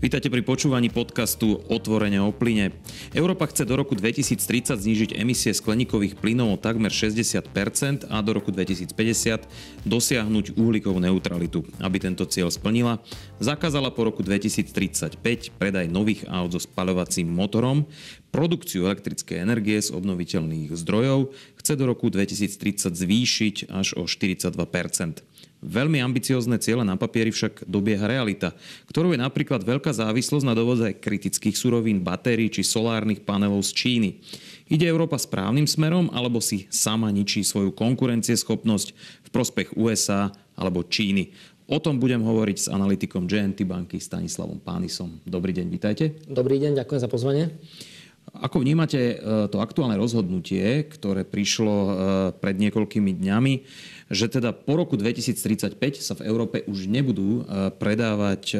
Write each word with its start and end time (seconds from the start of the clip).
Vítajte 0.00 0.32
pri 0.32 0.40
počúvaní 0.40 0.88
podcastu 0.88 1.60
Otvorene 1.68 2.24
o 2.24 2.32
plyne. 2.32 2.72
Európa 3.12 3.44
chce 3.44 3.68
do 3.68 3.76
roku 3.76 3.92
2030 3.92 4.80
znížiť 4.80 5.10
emisie 5.12 5.52
skleníkových 5.52 6.16
plynov 6.16 6.56
o 6.56 6.56
takmer 6.56 6.88
60% 6.88 8.08
a 8.08 8.16
do 8.24 8.30
roku 8.32 8.48
2050 8.48 8.96
dosiahnuť 9.84 10.56
uhlíkovú 10.56 10.96
neutralitu. 11.04 11.68
Aby 11.84 12.00
tento 12.00 12.24
cieľ 12.24 12.48
splnila, 12.48 13.04
zakázala 13.44 13.92
po 13.92 14.08
roku 14.08 14.24
2035 14.24 15.20
predaj 15.60 15.92
nových 15.92 16.24
aut 16.32 16.56
so 16.56 16.64
spaľovacím 16.64 17.28
motorom, 17.28 17.84
produkciu 18.32 18.88
elektrickej 18.88 19.44
energie 19.44 19.76
z 19.84 19.92
obnoviteľných 19.92 20.72
zdrojov 20.80 21.36
chce 21.60 21.76
do 21.76 21.84
roku 21.84 22.08
2030 22.08 22.96
zvýšiť 22.96 23.68
až 23.68 24.00
o 24.00 24.08
42 24.08 24.48
Veľmi 25.60 26.00
ambiciozne 26.00 26.56
ciele 26.56 26.80
na 26.88 26.96
papieri 26.96 27.28
však 27.28 27.68
dobieha 27.68 28.08
realita, 28.08 28.56
ktorou 28.88 29.12
je 29.12 29.20
napríklad 29.20 29.60
veľká 29.60 29.92
závislosť 29.92 30.48
na 30.48 30.56
dovoze 30.56 30.96
kritických 30.96 31.52
surovín, 31.52 32.00
batérií 32.00 32.48
či 32.48 32.64
solárnych 32.64 33.28
panelov 33.28 33.60
z 33.68 33.76
Číny. 33.76 34.10
Ide 34.72 34.88
Európa 34.88 35.20
správnym 35.20 35.68
smerom 35.68 36.08
alebo 36.16 36.40
si 36.40 36.64
sama 36.72 37.12
ničí 37.12 37.44
svoju 37.44 37.76
konkurencieschopnosť 37.76 38.88
v 38.96 39.28
prospech 39.28 39.76
USA 39.76 40.32
alebo 40.56 40.80
Číny? 40.80 41.36
O 41.70 41.76
tom 41.78 42.00
budem 42.00 42.24
hovoriť 42.24 42.56
s 42.56 42.66
analytikom 42.72 43.28
JNT 43.28 43.62
banky 43.62 44.00
Stanislavom 44.00 44.58
Pánisom. 44.58 45.22
Dobrý 45.28 45.54
deň, 45.54 45.66
vítajte. 45.70 46.18
Dobrý 46.26 46.56
deň, 46.56 46.82
ďakujem 46.82 47.00
za 47.04 47.06
pozvanie. 47.06 47.52
Ako 48.30 48.62
vnímate 48.62 48.98
e, 48.98 49.14
to 49.50 49.58
aktuálne 49.58 49.98
rozhodnutie, 49.98 50.86
ktoré 50.86 51.26
prišlo 51.26 51.74
e, 51.74 51.92
pred 52.38 52.58
niekoľkými 52.62 53.18
dňami, 53.18 53.54
že 54.10 54.26
teda 54.26 54.50
po 54.50 54.74
roku 54.74 54.98
2035 54.98 55.78
sa 56.02 56.18
v 56.18 56.26
Európe 56.26 56.66
už 56.66 56.90
nebudú 56.90 57.46
e, 57.46 57.70
predávať 57.78 58.58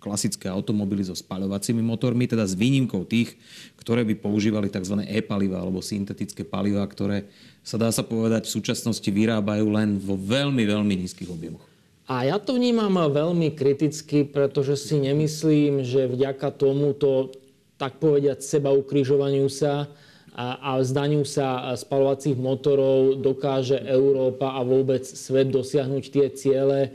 klasické 0.00 0.46
automobily 0.46 1.02
so 1.02 1.18
spaľovacími 1.18 1.82
motormi, 1.82 2.30
teda 2.30 2.46
s 2.46 2.54
výnimkou 2.54 3.02
tých, 3.04 3.34
ktoré 3.82 4.06
by 4.06 4.14
používali 4.16 4.70
tzv. 4.70 5.02
e-paliva 5.02 5.58
alebo 5.58 5.82
syntetické 5.82 6.46
paliva, 6.46 6.86
ktoré 6.86 7.26
sa 7.66 7.74
dá 7.74 7.90
sa 7.90 8.06
povedať 8.06 8.46
v 8.46 8.54
súčasnosti 8.54 9.10
vyrábajú 9.10 9.66
len 9.74 9.98
vo 9.98 10.14
veľmi, 10.14 10.62
veľmi 10.62 10.94
nízkych 11.02 11.26
objemoch. 11.26 11.66
A 12.06 12.22
ja 12.22 12.38
to 12.38 12.54
vnímam 12.54 12.94
veľmi 12.94 13.50
kriticky, 13.58 14.22
pretože 14.22 14.78
si 14.78 14.94
nemyslím, 15.02 15.82
že 15.82 16.06
vďaka 16.06 16.54
tomuto 16.54 17.34
tak 17.74 17.98
povediať, 17.98 18.46
seba 18.46 18.70
ukrižovaniu 18.70 19.50
sa 19.50 19.90
a, 20.36 20.76
a 20.76 20.84
zdaniu 20.84 21.24
sa 21.24 21.72
spalovacích 21.72 22.36
motorov 22.36 23.16
dokáže 23.24 23.80
Európa 23.80 24.52
a 24.52 24.60
vôbec 24.60 25.00
svet 25.08 25.48
dosiahnuť 25.48 26.04
tie 26.12 26.28
ciele, 26.28 26.80
e, 26.84 26.90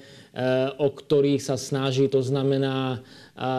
o 0.77 0.93
ktorých 0.93 1.41
sa 1.41 1.57
snaží. 1.57 2.05
To 2.13 2.21
znamená 2.21 3.01
e, 3.33 3.49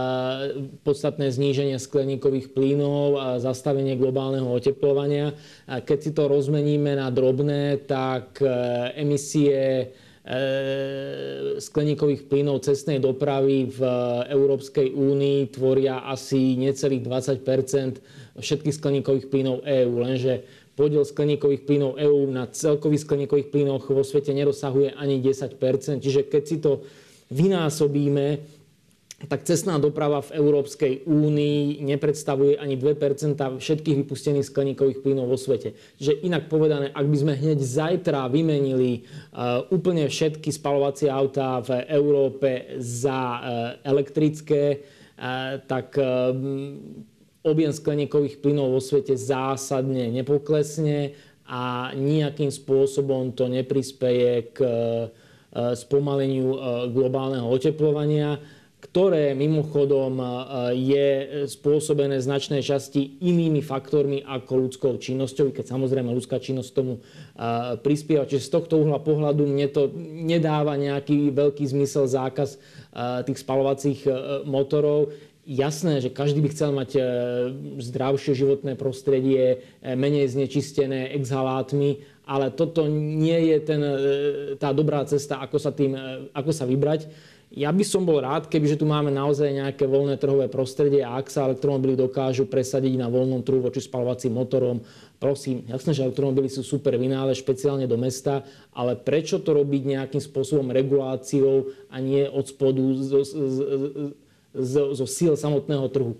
podstatné 0.87 1.35
zníženie 1.35 1.83
skleníkových 1.83 2.55
plynov 2.55 3.19
a 3.19 3.27
zastavenie 3.43 3.99
globálneho 3.99 4.47
oteplovania. 4.55 5.35
Keď 5.67 5.99
si 5.99 6.11
to 6.15 6.31
rozmeníme 6.31 6.95
na 6.95 7.11
drobné, 7.11 7.83
tak 7.83 8.39
e, 8.39 8.47
emisie 9.03 9.91
skleníkových 11.59 12.31
plynov 12.31 12.63
cestnej 12.63 13.03
dopravy 13.03 13.67
v 13.67 13.83
Európskej 14.31 14.95
únii 14.95 15.51
tvoria 15.51 16.07
asi 16.07 16.55
necelých 16.55 17.11
20 17.11 17.43
všetkých 18.39 18.77
skleníkových 18.77 19.27
plynov 19.29 19.65
EÚ. 19.65 19.93
Lenže 20.01 20.45
podiel 20.73 21.05
skleníkových 21.05 21.69
plynov 21.69 22.01
EÚ 22.01 22.29
na 22.33 22.49
celkových 22.49 23.05
skleníkových 23.05 23.53
plynoch 23.53 23.85
vo 23.89 24.05
svete 24.05 24.33
nedosahuje 24.33 24.97
ani 24.97 25.21
10% 25.21 26.01
Čiže 26.01 26.29
keď 26.29 26.43
si 26.49 26.57
to 26.61 26.85
vynásobíme, 27.29 28.41
tak 29.31 29.47
cestná 29.47 29.79
doprava 29.79 30.19
v 30.19 30.35
Európskej 30.35 31.07
únii 31.07 31.79
nepredstavuje 31.87 32.59
ani 32.59 32.75
2% 32.75 33.39
všetkých 33.39 33.97
vypustených 34.03 34.51
skleníkových 34.51 34.99
plynov 34.99 35.31
vo 35.31 35.39
svete. 35.39 35.79
Čiže 35.99 36.27
inak 36.27 36.51
povedané, 36.51 36.91
ak 36.91 37.07
by 37.07 37.17
sme 37.19 37.39
hneď 37.39 37.59
zajtra 37.63 38.27
vymenili 38.27 39.07
uh, 39.31 39.63
úplne 39.71 40.11
všetky 40.11 40.51
spalovacie 40.51 41.07
autá 41.07 41.63
v 41.63 41.87
Európe 41.87 42.75
za 42.83 43.19
uh, 43.39 43.41
elektrické, 43.87 44.83
uh, 44.83 45.63
tak 45.71 45.95
objem 47.43 47.75
skleníkových 47.75 48.39
plynov 48.39 48.75
vo 48.75 48.81
svete 48.81 49.19
zásadne 49.19 50.11
nepoklesne 50.11 51.15
a 51.47 51.91
nejakým 51.93 52.49
spôsobom 52.49 53.35
to 53.35 53.51
neprispeje 53.51 54.55
k 54.55 54.59
spomaleniu 55.53 56.57
globálneho 56.95 57.45
oteplovania 57.45 58.41
ktoré 58.83 59.39
mimochodom 59.39 60.19
e, 60.19 60.27
je 60.75 61.09
spôsobené 61.47 62.19
značnej 62.19 62.67
časti 62.67 63.23
inými 63.23 63.63
faktormi 63.63 64.27
ako 64.27 64.67
ľudskou 64.67 64.93
činnosťou, 64.99 65.55
keď 65.55 65.71
samozrejme 65.71 66.11
ľudská 66.11 66.43
činnosť 66.43 66.71
tomu 66.75 66.99
e, 66.99 67.01
prispieva. 67.79 68.27
Čiže 68.27 68.51
z 68.51 68.53
tohto 68.59 68.83
uhla 68.83 68.99
pohľadu 68.99 69.47
mne 69.47 69.71
to 69.71 69.87
nedáva 70.03 70.75
nejaký 70.75 71.31
veľký 71.31 71.63
zmysel 71.63 72.11
zákaz 72.11 72.59
e, 72.59 72.59
tých 73.31 73.39
spalovacích 73.39 74.01
motorov. 74.51 75.15
Jasné, 75.43 75.99
že 75.99 76.07
každý 76.07 76.39
by 76.39 76.55
chcel 76.55 76.71
mať 76.71 76.91
zdravšie 77.83 78.31
životné 78.31 78.79
prostredie, 78.79 79.67
menej 79.83 80.31
znečistené 80.31 81.11
exhalátmi, 81.19 82.07
ale 82.23 82.55
toto 82.55 82.87
nie 82.87 83.51
je 83.51 83.59
ten, 83.59 83.83
tá 84.63 84.71
dobrá 84.71 85.03
cesta, 85.03 85.43
ako 85.43 85.59
sa, 85.59 85.75
tým, 85.75 85.99
ako 86.31 86.51
sa 86.55 86.63
vybrať. 86.63 87.11
Ja 87.53 87.69
by 87.69 87.85
som 87.85 88.07
bol 88.07 88.23
rád, 88.23 88.49
kebyže 88.49 88.81
tu 88.81 88.87
máme 88.89 89.11
naozaj 89.11 89.51
nejaké 89.51 89.85
voľné 89.85 90.17
trhové 90.17 90.47
prostredie 90.49 91.05
a 91.05 91.21
ak 91.21 91.29
sa 91.29 91.51
elektromobily 91.51 91.99
dokážu 91.99 92.47
presadiť 92.49 92.97
na 92.97 93.11
voľnom 93.11 93.45
trhu 93.45 93.61
voči 93.61 93.83
spalovacím 93.83 94.39
motorom, 94.39 94.81
prosím, 95.21 95.67
jasné, 95.69 95.93
že 95.93 96.07
elektromobily 96.07 96.49
sú 96.49 96.65
super 96.65 96.97
vynále, 96.97 97.37
špeciálne 97.37 97.85
do 97.85 97.99
mesta, 98.01 98.47
ale 98.73 98.97
prečo 98.97 99.43
to 99.43 99.53
robiť 99.59 99.83
nejakým 99.85 100.23
spôsobom 100.23 100.71
reguláciou 100.71 101.69
a 101.93 102.01
nie 102.01 102.25
od 102.25 102.47
spodu 102.47 102.81
zo, 103.05 103.21
zo, 103.27 103.45
zo, 104.53 104.93
zo 104.93 105.07
síl 105.09 105.33
samotného 105.35 105.89
trhu? 105.89 106.13
E, 106.13 106.19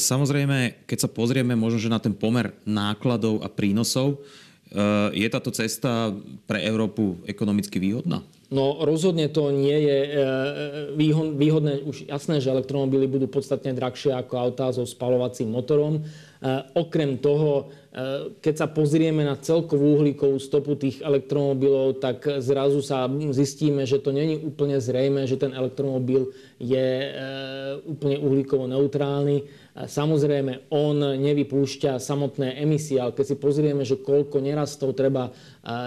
samozrejme, 0.00 0.84
keď 0.88 0.98
sa 1.06 1.08
pozrieme 1.08 1.52
možno, 1.54 1.78
že 1.78 1.92
na 1.92 2.00
ten 2.00 2.16
pomer 2.16 2.56
nákladov 2.64 3.44
a 3.44 3.48
prínosov, 3.52 4.16
e, 4.16 4.18
je 5.14 5.28
táto 5.28 5.52
cesta 5.52 6.12
pre 6.48 6.64
Európu 6.64 7.20
ekonomicky 7.28 7.76
výhodná? 7.76 8.24
No 8.48 8.80
rozhodne 8.80 9.28
to 9.28 9.52
nie 9.52 9.76
je 9.76 9.98
e, 10.00 10.08
e, 10.08 10.16
výhodné. 11.36 11.84
Už 11.84 12.08
jasné, 12.08 12.40
že 12.40 12.48
elektromobily 12.48 13.04
budú 13.04 13.28
podstatne 13.28 13.76
drahšie 13.76 14.16
ako 14.16 14.34
autá 14.40 14.72
so 14.72 14.88
spalovacím 14.88 15.52
motorom. 15.52 16.00
E, 16.00 16.02
okrem 16.72 17.20
toho, 17.20 17.68
keď 18.44 18.54
sa 18.54 18.68
pozrieme 18.70 19.26
na 19.26 19.34
celkovú 19.34 19.98
uhlíkovú 19.98 20.38
stopu 20.38 20.78
tých 20.78 21.02
elektromobilov, 21.02 21.98
tak 21.98 22.22
zrazu 22.38 22.78
sa 22.78 23.10
zistíme, 23.10 23.82
že 23.82 23.98
to 23.98 24.14
není 24.14 24.38
úplne 24.38 24.78
zrejme, 24.78 25.26
že 25.26 25.34
ten 25.34 25.50
elektromobil 25.50 26.30
je 26.62 26.88
úplne 27.90 28.22
uhlíkovo 28.22 28.70
neutrálny. 28.70 29.50
Samozrejme, 29.78 30.74
on 30.74 30.98
nevypúšťa 31.22 32.02
samotné 32.02 32.58
emisie, 32.58 32.98
ale 32.98 33.14
keď 33.14 33.24
si 33.30 33.36
pozrieme, 33.38 33.86
že 33.86 34.02
koľko 34.02 34.42
nerastov 34.42 34.98
treba 34.98 35.30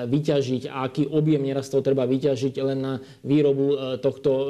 vyťažiť 0.07 0.71
a 0.71 0.87
aký 0.87 1.11
objem 1.11 1.43
nerastov 1.43 1.83
treba 1.83 2.07
vyťažiť 2.07 2.55
len 2.63 2.79
na 2.79 2.93
výrobu 3.27 3.67
e, 3.67 3.77
tohto 3.99 4.31
e, 4.31 4.45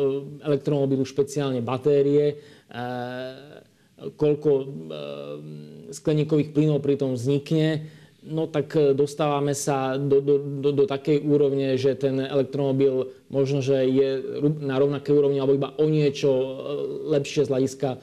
elektromobilu, 0.46 1.02
špeciálne 1.02 1.66
batérie, 1.66 2.26
e, 2.30 2.36
koľko 4.02 4.52
skleníkových 5.94 6.58
plynov 6.58 6.82
pri 6.82 6.98
tom 6.98 7.14
vznikne, 7.14 7.86
no 8.22 8.46
tak 8.46 8.78
e, 8.78 8.94
dostávame 8.94 9.58
sa 9.58 9.98
do, 9.98 10.22
do, 10.22 10.38
do, 10.38 10.70
do 10.70 10.86
takej 10.86 11.26
úrovne, 11.26 11.74
že 11.74 11.98
ten 11.98 12.22
elektromobil 12.22 13.10
možno, 13.34 13.66
že 13.66 13.82
je 13.90 14.10
na 14.62 14.78
rovnakej 14.78 15.14
úrovni 15.14 15.42
alebo 15.42 15.58
iba 15.58 15.74
o 15.74 15.86
niečo 15.90 16.30
e, 16.30 16.46
lepšie 17.18 17.50
z 17.50 17.52
hľadiska 17.52 17.90
e, 17.90 17.98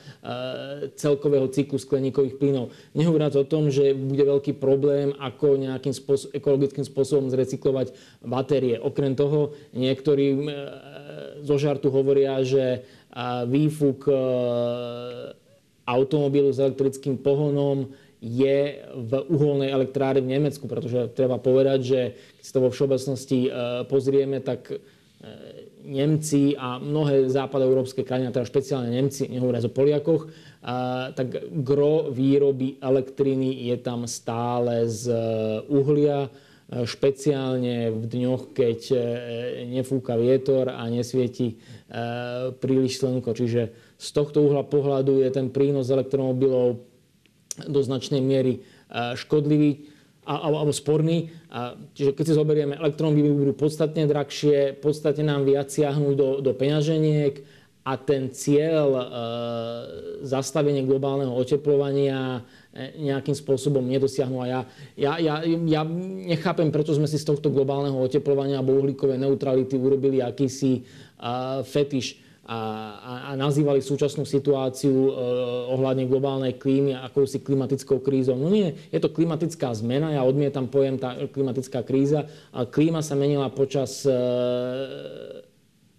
celkového 0.98 1.46
cyklu 1.54 1.78
skleníkových 1.78 2.34
plynov. 2.34 2.74
Nehovoriac 2.98 3.38
o 3.38 3.46
tom, 3.46 3.70
že 3.70 3.94
bude 3.94 4.26
veľký 4.26 4.58
problém, 4.58 5.14
ako 5.22 5.54
nejakým 5.54 5.94
spôsob, 5.94 6.34
ekologickým 6.34 6.82
spôsobom 6.82 7.30
zrecyklovať 7.30 7.94
batérie. 8.26 8.74
Okrem 8.82 9.14
toho, 9.14 9.54
niektorí 9.70 10.34
zo 11.46 11.56
žartu 11.56 11.94
hovoria, 11.94 12.42
že 12.42 12.82
výfuk 13.46 14.10
automobilu 15.88 16.52
s 16.52 16.60
elektrickým 16.60 17.16
pohonom 17.16 17.88
je 18.18 18.82
v 18.94 19.12
uholnej 19.30 19.70
elektrárne 19.70 20.26
v 20.26 20.32
Nemecku, 20.38 20.66
pretože 20.66 21.14
treba 21.14 21.38
povedať, 21.38 21.78
že 21.82 22.00
keď 22.38 22.42
si 22.42 22.52
to 22.54 22.64
vo 22.64 22.70
všeobecnosti 22.74 23.40
e, 23.46 23.50
pozrieme, 23.86 24.42
tak 24.42 24.74
e, 24.74 24.76
Nemci 25.88 26.58
a 26.58 26.82
mnohé 26.82 27.30
západoeurópske 27.30 28.02
krajiny, 28.02 28.34
teda 28.34 28.44
špeciálne 28.44 28.90
Nemci, 28.90 29.30
nehovoria 29.30 29.62
o 29.62 29.70
Poliakoch, 29.70 30.26
e, 30.26 30.28
tak 31.14 31.28
gro 31.62 32.10
výroby 32.10 32.82
elektriny 32.82 33.70
je 33.70 33.76
tam 33.78 34.10
stále 34.10 34.90
z 34.90 35.14
uhlia. 35.70 36.26
špeciálne 36.68 37.94
v 37.96 38.04
dňoch, 38.04 38.52
keď 38.52 38.80
nefúka 39.72 40.20
vietor 40.20 40.68
a 40.68 40.84
nesvieti 40.92 41.56
príliš 42.60 43.00
slnko. 43.00 43.32
Čiže 43.32 43.72
z 43.96 44.08
tohto 44.12 44.44
uhla 44.44 44.68
pohľadu 44.68 45.24
je 45.24 45.32
ten 45.32 45.48
prínos 45.48 45.88
elektromobilov 45.88 46.84
do 47.66 47.80
značnej 47.82 48.22
miery 48.22 48.62
škodlivý 49.18 49.90
alebo 50.28 50.76
sporný. 50.76 51.32
Čiže 51.96 52.12
keď 52.12 52.24
si 52.28 52.36
zoberieme, 52.36 52.76
elektromobily 52.76 53.32
budú 53.32 53.52
podstatne 53.56 54.04
drahšie, 54.04 54.76
podstatne 54.76 55.24
nám 55.24 55.48
viac 55.48 55.72
siahnuť 55.72 56.14
do, 56.14 56.28
do 56.44 56.52
peňaženiek 56.52 57.40
a 57.88 57.96
ten 57.96 58.28
cieľ 58.28 58.88
e, 58.92 59.04
zastavenie 60.20 60.84
globálneho 60.84 61.32
oteplovania 61.32 62.44
e, 62.68 63.00
nejakým 63.00 63.32
spôsobom 63.32 63.80
nedosiahnu. 63.80 64.44
A 64.44 64.46
ja, 64.46 64.60
ja, 64.92 65.12
ja, 65.16 65.34
ja 65.48 65.82
nechápem, 66.28 66.68
prečo 66.68 66.92
sme 66.92 67.08
si 67.08 67.16
z 67.16 67.24
tohto 67.24 67.48
globálneho 67.48 67.96
oteplovania 67.96 68.60
alebo 68.60 68.76
uhlíkovej 68.76 69.16
neutrality 69.16 69.80
urobili 69.80 70.20
akýsi 70.20 70.84
uh, 70.84 71.64
fetiš 71.64 72.20
a, 72.48 72.60
a, 72.96 73.12
a 73.28 73.30
nazývali 73.36 73.84
súčasnú 73.84 74.24
situáciu 74.24 74.88
e, 74.90 75.12
ohľadne 75.68 76.08
globálnej 76.08 76.56
klímy 76.56 76.96
akousi 76.96 77.44
klimatickou 77.44 78.00
krízou. 78.00 78.40
No 78.40 78.48
nie, 78.48 78.72
je 78.88 78.96
to 78.96 79.12
klimatická 79.12 79.68
zmena, 79.76 80.16
ja 80.16 80.24
odmietam 80.24 80.64
pojem 80.64 80.96
tá 80.96 81.12
klimatická 81.28 81.84
kríza, 81.84 82.24
ale 82.48 82.72
klíma 82.72 83.04
sa 83.04 83.20
menila 83.20 83.52
počas 83.52 84.00
e, 84.08 84.16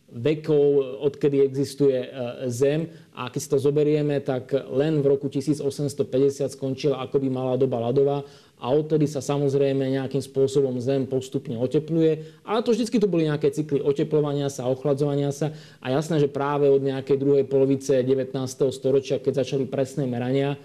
vekov, 0.10 0.98
odkedy 1.06 1.46
existuje 1.46 2.02
e, 2.02 2.10
Zem. 2.50 2.90
A 3.14 3.30
keď 3.30 3.40
si 3.46 3.52
to 3.54 3.62
zoberieme, 3.62 4.18
tak 4.18 4.50
len 4.74 5.06
v 5.06 5.06
roku 5.06 5.30
1850 5.30 6.50
skončila 6.50 6.98
akoby 7.06 7.30
malá 7.30 7.62
doba 7.62 7.78
ľadová 7.78 8.26
a 8.60 8.76
odtedy 8.76 9.08
sa 9.08 9.24
samozrejme 9.24 9.88
nejakým 9.88 10.20
spôsobom 10.20 10.76
Zem 10.84 11.08
postupne 11.08 11.56
otepluje. 11.56 12.44
Ale 12.44 12.60
to 12.60 12.76
vždycky 12.76 13.00
to 13.00 13.08
boli 13.08 13.32
nejaké 13.32 13.56
cykly 13.56 13.80
oteplovania 13.80 14.52
sa, 14.52 14.68
ochladzovania 14.68 15.32
sa 15.32 15.56
a 15.80 15.96
jasné, 15.96 16.20
že 16.20 16.28
práve 16.28 16.68
od 16.68 16.84
nejakej 16.84 17.16
druhej 17.16 17.48
polovice 17.48 18.04
19. 18.04 18.36
storočia, 18.76 19.24
keď 19.24 19.48
začali 19.48 19.64
presné 19.64 20.04
merania, 20.04 20.60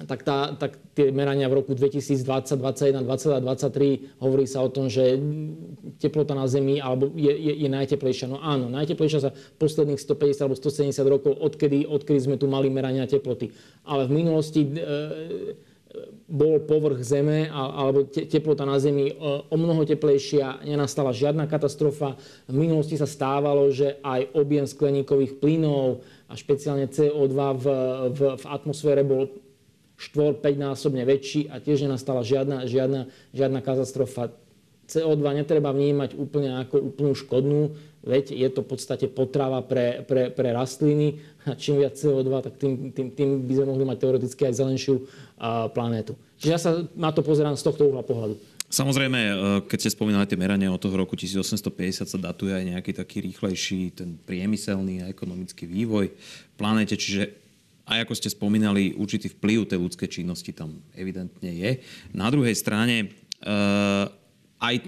tak, 0.00 0.24
tá, 0.24 0.56
tak 0.56 0.80
tie 0.96 1.12
merania 1.12 1.44
v 1.52 1.60
roku 1.60 1.76
2020, 1.76 2.56
2021, 2.56 3.04
2023 3.04 4.16
hovorí 4.24 4.48
sa 4.48 4.64
o 4.64 4.72
tom, 4.72 4.88
že 4.88 5.20
teplota 6.00 6.32
na 6.32 6.48
Zemi 6.48 6.80
alebo 6.80 7.12
je, 7.12 7.28
je, 7.28 7.52
je 7.60 7.68
najteplejšia. 7.68 8.32
No 8.32 8.40
áno, 8.40 8.72
najteplejšia 8.72 9.20
za 9.20 9.30
posledných 9.60 10.00
150 10.00 10.40
alebo 10.40 10.56
170 10.56 11.04
rokov, 11.04 11.32
odkedy, 11.36 11.84
odkedy 11.84 12.16
sme 12.16 12.36
tu 12.40 12.48
mali 12.48 12.72
merania 12.72 13.04
teploty. 13.04 13.52
Ale 13.84 14.08
v 14.08 14.24
minulosti 14.24 14.64
e, 14.64 14.70
bol 16.30 16.62
povrch 16.62 17.02
Zeme 17.02 17.50
alebo 17.50 18.06
teplota 18.06 18.62
na 18.62 18.78
Zemi 18.78 19.10
e, 19.10 19.14
o 19.50 19.56
mnoho 19.58 19.82
teplejšia, 19.82 20.62
nenastala 20.62 21.10
žiadna 21.10 21.50
katastrofa. 21.50 22.14
V 22.46 22.54
minulosti 22.54 22.94
sa 22.94 23.10
stávalo, 23.10 23.66
že 23.74 23.98
aj 23.98 24.30
objem 24.38 24.66
skleníkových 24.66 25.42
plynov 25.42 26.06
a 26.30 26.38
špeciálne 26.38 26.86
CO2 26.86 27.34
v, 27.34 27.66
v, 28.14 28.20
v 28.38 28.44
atmosfére 28.46 29.02
bol 29.02 29.34
4-5 29.98 30.40
násobne 30.56 31.02
väčší 31.02 31.50
a 31.50 31.58
tiež 31.58 31.84
nenastala 31.84 32.22
žiadna, 32.22 32.70
žiadna, 32.70 33.10
žiadna 33.34 33.60
katastrofa. 33.60 34.30
CO2 34.90 35.22
netreba 35.38 35.70
vnímať 35.70 36.18
úplne 36.18 36.66
ako 36.66 36.90
úplnú 36.90 37.12
škodnú, 37.14 37.72
veď 38.02 38.34
je 38.34 38.48
to 38.50 38.66
v 38.66 38.68
podstate 38.74 39.06
potrava 39.06 39.62
pre, 39.62 40.02
pre, 40.02 40.34
pre 40.34 40.50
rastliny 40.50 41.22
a 41.46 41.54
čím 41.54 41.78
viac 41.78 41.94
CO2, 41.94 42.28
tak 42.42 42.58
tým, 42.58 42.90
tým, 42.90 43.14
tým 43.14 43.28
by 43.46 43.52
sme 43.54 43.66
mohli 43.70 43.84
mať 43.86 43.98
teoreticky 44.02 44.42
aj 44.50 44.58
zelenšiu 44.58 44.94
uh, 44.98 45.70
planétu. 45.70 46.18
Čiže 46.42 46.50
ja 46.50 46.60
sa 46.60 46.70
na 46.98 47.14
to 47.14 47.22
pozerám 47.22 47.54
z 47.54 47.64
tohto 47.64 47.86
uhla 47.86 48.02
pohľadu. 48.02 48.34
Samozrejme, 48.70 49.18
e, 49.18 49.32
keď 49.66 49.78
ste 49.82 49.94
spomínali 49.98 50.30
tie 50.30 50.38
merania 50.38 50.70
od 50.70 50.78
toho 50.78 50.94
roku 50.94 51.18
1850, 51.18 52.06
sa 52.06 52.18
datuje 52.22 52.54
aj 52.54 52.64
nejaký 52.70 52.94
taký 52.94 53.18
rýchlejší 53.26 53.98
ten 53.98 54.14
priemyselný 54.22 55.02
a 55.02 55.10
ekonomický 55.10 55.66
vývoj 55.66 56.14
v 56.14 56.54
planéte, 56.54 56.94
čiže 56.94 57.34
aj 57.90 58.06
ako 58.06 58.14
ste 58.14 58.30
spomínali, 58.30 58.94
určitý 58.94 59.26
vplyv 59.26 59.66
tej 59.66 59.82
ľudskej 59.82 60.08
činnosti 60.22 60.54
tam 60.54 60.78
evidentne 60.94 61.50
je. 61.50 61.82
Na 62.14 62.30
druhej 62.30 62.54
strane, 62.54 63.10
uh, 63.42 64.06
aj 64.60 64.84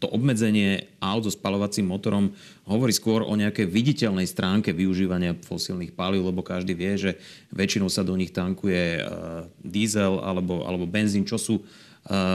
to 0.00 0.08
obmedzenie 0.08 0.88
aut 1.04 1.28
so 1.28 1.32
spalovacím 1.32 1.92
motorom 1.92 2.32
hovorí 2.64 2.88
skôr 2.96 3.20
o 3.20 3.36
nejakej 3.36 3.68
viditeľnej 3.68 4.24
stránke 4.24 4.72
využívania 4.72 5.36
fosílnych 5.44 5.92
palív, 5.92 6.24
lebo 6.24 6.40
každý 6.40 6.72
vie, 6.72 6.96
že 6.96 7.10
väčšinou 7.52 7.92
sa 7.92 8.00
do 8.00 8.16
nich 8.16 8.32
tankuje 8.32 9.04
uh, 9.04 9.44
diesel 9.60 10.24
alebo, 10.24 10.64
alebo 10.64 10.88
benzín, 10.88 11.28
čo 11.28 11.36
sú 11.36 11.60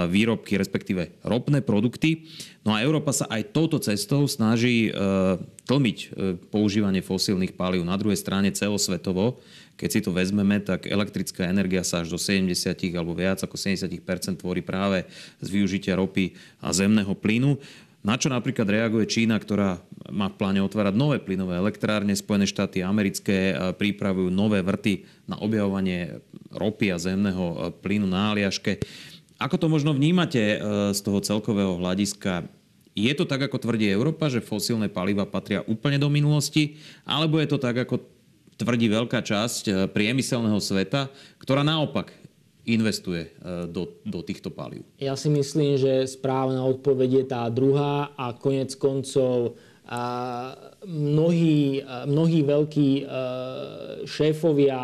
výrobky, 0.08 0.56
respektíve 0.62 1.20
ropné 1.26 1.60
produkty. 1.60 2.30
No 2.62 2.78
a 2.78 2.86
Európa 2.86 3.12
sa 3.12 3.26
aj 3.28 3.50
touto 3.50 3.82
cestou 3.82 4.24
snaží 4.30 4.94
uh, 4.94 5.36
tlmiť 5.66 5.98
používanie 6.54 7.02
fosílnych 7.02 7.58
palív. 7.58 7.82
Na 7.84 7.98
druhej 7.98 8.16
strane 8.16 8.54
celosvetovo 8.54 9.42
keď 9.76 9.90
si 9.92 10.00
to 10.00 10.16
vezmeme, 10.16 10.64
tak 10.64 10.88
elektrická 10.88 11.52
energia 11.52 11.84
sa 11.84 12.00
až 12.00 12.16
do 12.16 12.20
70 12.20 12.56
alebo 12.96 13.12
viac 13.12 13.44
ako 13.44 13.60
70% 13.60 14.40
tvorí 14.40 14.64
práve 14.64 15.04
z 15.44 15.48
využitia 15.52 16.00
ropy 16.00 16.32
a 16.64 16.72
zemného 16.72 17.12
plynu. 17.12 17.60
Na 18.06 18.16
čo 18.22 18.30
napríklad 18.30 18.70
reaguje 18.70 19.10
Čína, 19.10 19.36
ktorá 19.42 19.82
má 20.14 20.30
v 20.30 20.38
pláne 20.38 20.62
otvárať 20.62 20.94
nové 20.94 21.18
plynové 21.18 21.58
elektrárne. 21.58 22.14
Spojené 22.14 22.46
štáty 22.46 22.86
americké 22.86 23.58
pripravujú 23.76 24.30
nové 24.30 24.62
vrty 24.62 25.26
na 25.26 25.42
objavovanie 25.42 26.22
ropy 26.54 26.94
a 26.94 27.02
zemného 27.02 27.44
e, 27.44 27.56
plynu 27.82 28.06
na 28.06 28.30
Aliaške. 28.30 28.78
Ako 29.46 29.62
to 29.62 29.70
možno 29.70 29.94
vnímate 29.94 30.42
e, 30.42 30.58
z 30.90 31.00
toho 31.06 31.22
celkového 31.22 31.78
hľadiska? 31.78 32.50
Je 32.98 33.14
to 33.14 33.30
tak, 33.30 33.46
ako 33.46 33.62
tvrdí 33.62 33.86
Európa, 33.86 34.26
že 34.26 34.42
fosílne 34.42 34.90
paliva 34.90 35.30
patria 35.30 35.62
úplne 35.70 36.02
do 36.02 36.10
minulosti? 36.10 36.82
Alebo 37.06 37.38
je 37.38 37.54
to 37.54 37.62
tak, 37.62 37.78
ako 37.78 38.02
tvrdí 38.58 38.90
veľká 38.90 39.22
časť 39.22 39.64
eh, 39.70 39.74
priemyselného 39.86 40.58
sveta, 40.58 41.14
ktorá 41.38 41.62
naopak 41.62 42.10
investuje 42.66 43.30
eh, 43.30 43.70
do, 43.70 44.02
do 44.02 44.26
týchto 44.26 44.50
palív? 44.50 44.82
Ja 44.98 45.14
si 45.14 45.30
myslím, 45.30 45.78
že 45.78 46.10
správna 46.10 46.66
odpoveď 46.66 47.10
je 47.22 47.26
tá 47.30 47.46
druhá 47.54 48.18
a 48.18 48.34
konec 48.34 48.74
koncov 48.80 49.60
a 49.86 50.02
mnohí, 50.82 51.78
mnohí 52.10 52.42
veľkí 52.42 53.06
šéfovia 54.10 54.82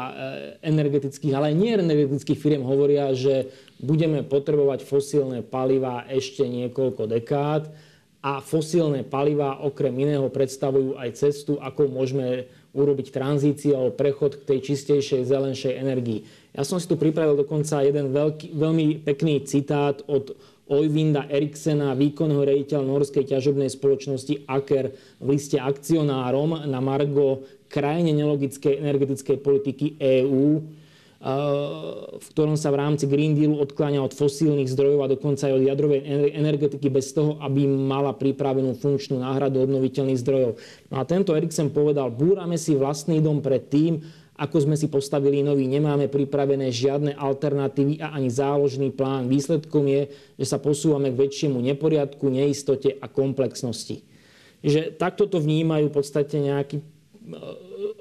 energetických, 0.62 1.34
ale 1.34 1.50
aj 1.50 1.81
energetických 1.81 2.38
firm 2.38 2.62
hovoria, 2.62 3.10
že 3.18 3.50
budeme 3.81 4.22
potrebovať 4.22 4.86
fosílne 4.86 5.42
paliva 5.42 6.06
ešte 6.07 6.45
niekoľko 6.45 7.10
dekád 7.10 7.74
a 8.22 8.38
fosílne 8.38 9.01
paliva 9.01 9.58
okrem 9.65 9.94
iného 9.98 10.29
predstavujú 10.29 10.96
aj 11.01 11.10
cestu, 11.17 11.58
ako 11.58 11.89
môžeme 11.89 12.46
urobiť 12.72 13.12
tranzíciu 13.12 13.75
alebo 13.75 13.98
prechod 13.98 14.39
k 14.39 14.48
tej 14.48 14.60
čistejšej, 14.72 15.27
zelenšej 15.27 15.74
energii. 15.75 16.24
Ja 16.55 16.63
som 16.63 16.79
si 16.79 16.88
tu 16.88 16.96
pripravil 16.96 17.36
dokonca 17.36 17.84
jeden 17.84 18.13
veľký, 18.15 18.55
veľmi 18.55 19.03
pekný 19.03 19.44
citát 19.44 20.00
od 20.08 20.38
Oyvinda 20.72 21.27
Eriksena, 21.27 21.91
výkonného 21.98 22.48
rejiteľa 22.48 22.88
norskej 22.88 23.27
ťažobnej 23.27 23.67
spoločnosti 23.67 24.48
Aker 24.48 24.96
v 25.20 25.27
liste 25.36 25.60
akcionárom 25.60 26.63
na 26.63 26.79
Margo 26.79 27.44
krajine 27.67 28.15
nelogickej 28.15 28.79
energetickej 28.79 29.38
politiky 29.44 30.00
EÚ 30.00 30.79
v 31.22 32.28
ktorom 32.34 32.58
sa 32.58 32.74
v 32.74 32.82
rámci 32.82 33.06
Green 33.06 33.38
Dealu 33.38 33.62
odkláňa 33.62 34.01
od 34.01 34.18
fosílnych 34.18 34.74
zdrojov 34.74 35.06
a 35.06 35.12
dokonca 35.13 35.46
aj 35.46 35.54
od 35.54 35.63
jadrovej 35.70 36.01
energetiky 36.34 36.90
bez 36.90 37.13
toho, 37.13 37.38
aby 37.46 37.70
mala 37.70 38.10
pripravenú 38.18 38.74
funkčnú 38.74 39.22
náhradu 39.22 39.62
obnoviteľných 39.62 40.18
zdrojov. 40.18 40.58
No 40.90 40.96
a 40.98 41.06
tento 41.06 41.38
Eriksen 41.38 41.70
povedal, 41.70 42.10
búrame 42.10 42.58
si 42.58 42.74
vlastný 42.74 43.22
dom 43.22 43.38
pred 43.38 43.70
tým, 43.70 44.01
ako 44.42 44.66
sme 44.66 44.74
si 44.74 44.90
postavili 44.90 45.46
nový, 45.46 45.70
nemáme 45.70 46.10
pripravené 46.10 46.74
žiadne 46.74 47.13
alternatívy 47.13 48.01
a 48.01 48.18
ani 48.18 48.34
záložný 48.34 48.90
plán. 48.90 49.30
Výsledkom 49.30 49.86
je, 49.86 50.10
že 50.42 50.46
sa 50.50 50.58
posúvame 50.58 51.13
k 51.13 51.22
väčšiemu 51.30 51.62
neporiadku, 51.62 52.25
neistote 52.34 52.98
a 52.98 53.06
komplexnosti. 53.06 54.01
Že 54.66 54.98
takto 54.98 55.30
to 55.30 55.38
vnímajú 55.38 55.94
v 55.94 55.96
podstate 56.01 56.42
nejakí 56.42 56.82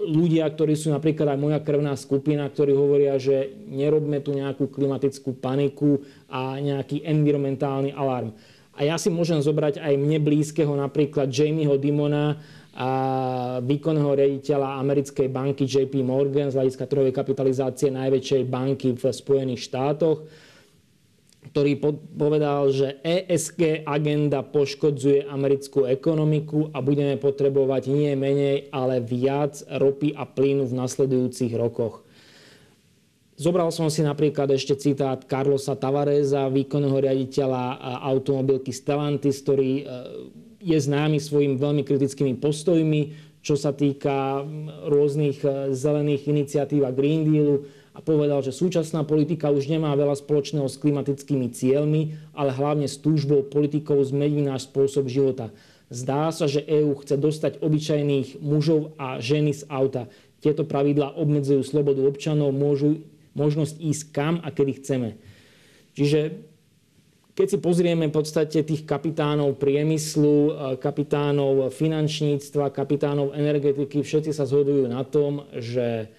ľudia, 0.00 0.48
ktorí 0.48 0.72
sú 0.74 0.88
napríklad 0.90 1.36
aj 1.36 1.38
moja 1.38 1.58
krvná 1.60 1.92
skupina, 1.94 2.48
ktorí 2.48 2.72
hovoria, 2.72 3.20
že 3.20 3.52
nerobme 3.68 4.24
tu 4.24 4.32
nejakú 4.32 4.72
klimatickú 4.72 5.36
paniku 5.36 6.00
a 6.32 6.56
nejaký 6.56 7.04
environmentálny 7.04 7.92
alarm. 7.92 8.32
A 8.80 8.88
ja 8.88 8.96
si 8.96 9.12
môžem 9.12 9.44
zobrať 9.44 9.76
aj 9.76 9.92
mne 10.00 10.24
blízkeho 10.24 10.72
napríklad 10.72 11.28
Jamieho 11.28 11.76
Dimona, 11.76 12.40
a 12.70 13.58
výkonného 13.60 14.14
rediteľa 14.14 14.78
americkej 14.78 15.26
banky 15.26 15.66
JP 15.66 16.06
Morgan 16.06 16.54
z 16.54 16.56
hľadiska 16.56 16.86
trhovej 16.86 17.10
kapitalizácie 17.10 17.90
najväčšej 17.90 18.42
banky 18.46 18.94
v 18.94 19.04
Spojených 19.10 19.66
štátoch 19.66 20.22
ktorý 21.50 21.82
povedal, 22.14 22.70
že 22.70 23.02
ESG 23.02 23.82
agenda 23.82 24.46
poškodzuje 24.46 25.26
americkú 25.26 25.82
ekonomiku 25.82 26.70
a 26.70 26.78
budeme 26.78 27.18
potrebovať 27.18 27.90
nie 27.90 28.14
menej, 28.14 28.70
ale 28.70 29.02
viac 29.02 29.58
ropy 29.66 30.14
a 30.14 30.30
plynu 30.30 30.70
v 30.70 30.78
nasledujúcich 30.78 31.50
rokoch. 31.58 32.06
Zobral 33.34 33.72
som 33.72 33.88
si 33.88 34.04
napríklad 34.04 34.52
ešte 34.52 34.76
citát 34.76 35.24
Carlosa 35.24 35.72
Tavareza, 35.74 36.52
výkonného 36.52 37.02
riaditeľa 37.02 37.80
automobilky 38.04 38.68
Stellantis, 38.68 39.40
ktorý 39.40 39.88
je 40.60 40.78
známy 40.78 41.16
svojimi 41.16 41.56
veľmi 41.56 41.82
kritickými 41.82 42.36
postojmi, 42.36 43.32
čo 43.40 43.56
sa 43.56 43.72
týka 43.72 44.44
rôznych 44.86 45.40
zelených 45.72 46.28
iniciatív 46.28 46.84
a 46.84 46.92
Green 46.92 47.24
Dealu 47.24 47.64
a 47.90 47.98
povedal, 47.98 48.38
že 48.40 48.54
súčasná 48.54 49.02
politika 49.02 49.50
už 49.50 49.66
nemá 49.66 49.90
veľa 49.98 50.14
spoločného 50.14 50.70
s 50.70 50.78
klimatickými 50.78 51.50
cieľmi, 51.50 52.14
ale 52.32 52.54
hlavne 52.54 52.86
s 52.86 53.02
túžbou 53.02 53.42
politikov 53.42 54.06
zmeniť 54.06 54.42
náš 54.46 54.70
spôsob 54.70 55.10
života. 55.10 55.50
Zdá 55.90 56.30
sa, 56.30 56.46
že 56.46 56.62
EÚ 56.62 57.02
chce 57.02 57.18
dostať 57.18 57.52
obyčajných 57.58 58.38
mužov 58.38 58.94
a 58.94 59.18
ženy 59.18 59.50
z 59.50 59.66
auta. 59.66 60.06
Tieto 60.38 60.62
pravidlá 60.62 61.18
obmedzujú 61.18 61.66
slobodu 61.66 62.06
občanov, 62.06 62.54
môžu 62.54 63.02
možnosť 63.34 63.74
ísť 63.82 64.02
kam 64.14 64.34
a 64.38 64.54
kedy 64.54 64.72
chceme. 64.78 65.18
Čiže 65.98 66.46
keď 67.34 67.46
si 67.46 67.58
pozrieme 67.58 68.06
v 68.06 68.14
podstate 68.14 68.62
tých 68.62 68.86
kapitánov 68.86 69.58
priemyslu, 69.58 70.36
e, 70.36 70.52
kapitánov 70.78 71.74
finančníctva, 71.74 72.74
kapitánov 72.74 73.32
energetiky, 73.32 74.04
všetci 74.04 74.30
sa 74.30 74.46
zhodujú 74.46 74.86
na 74.86 75.02
tom, 75.02 75.48
že 75.56 76.10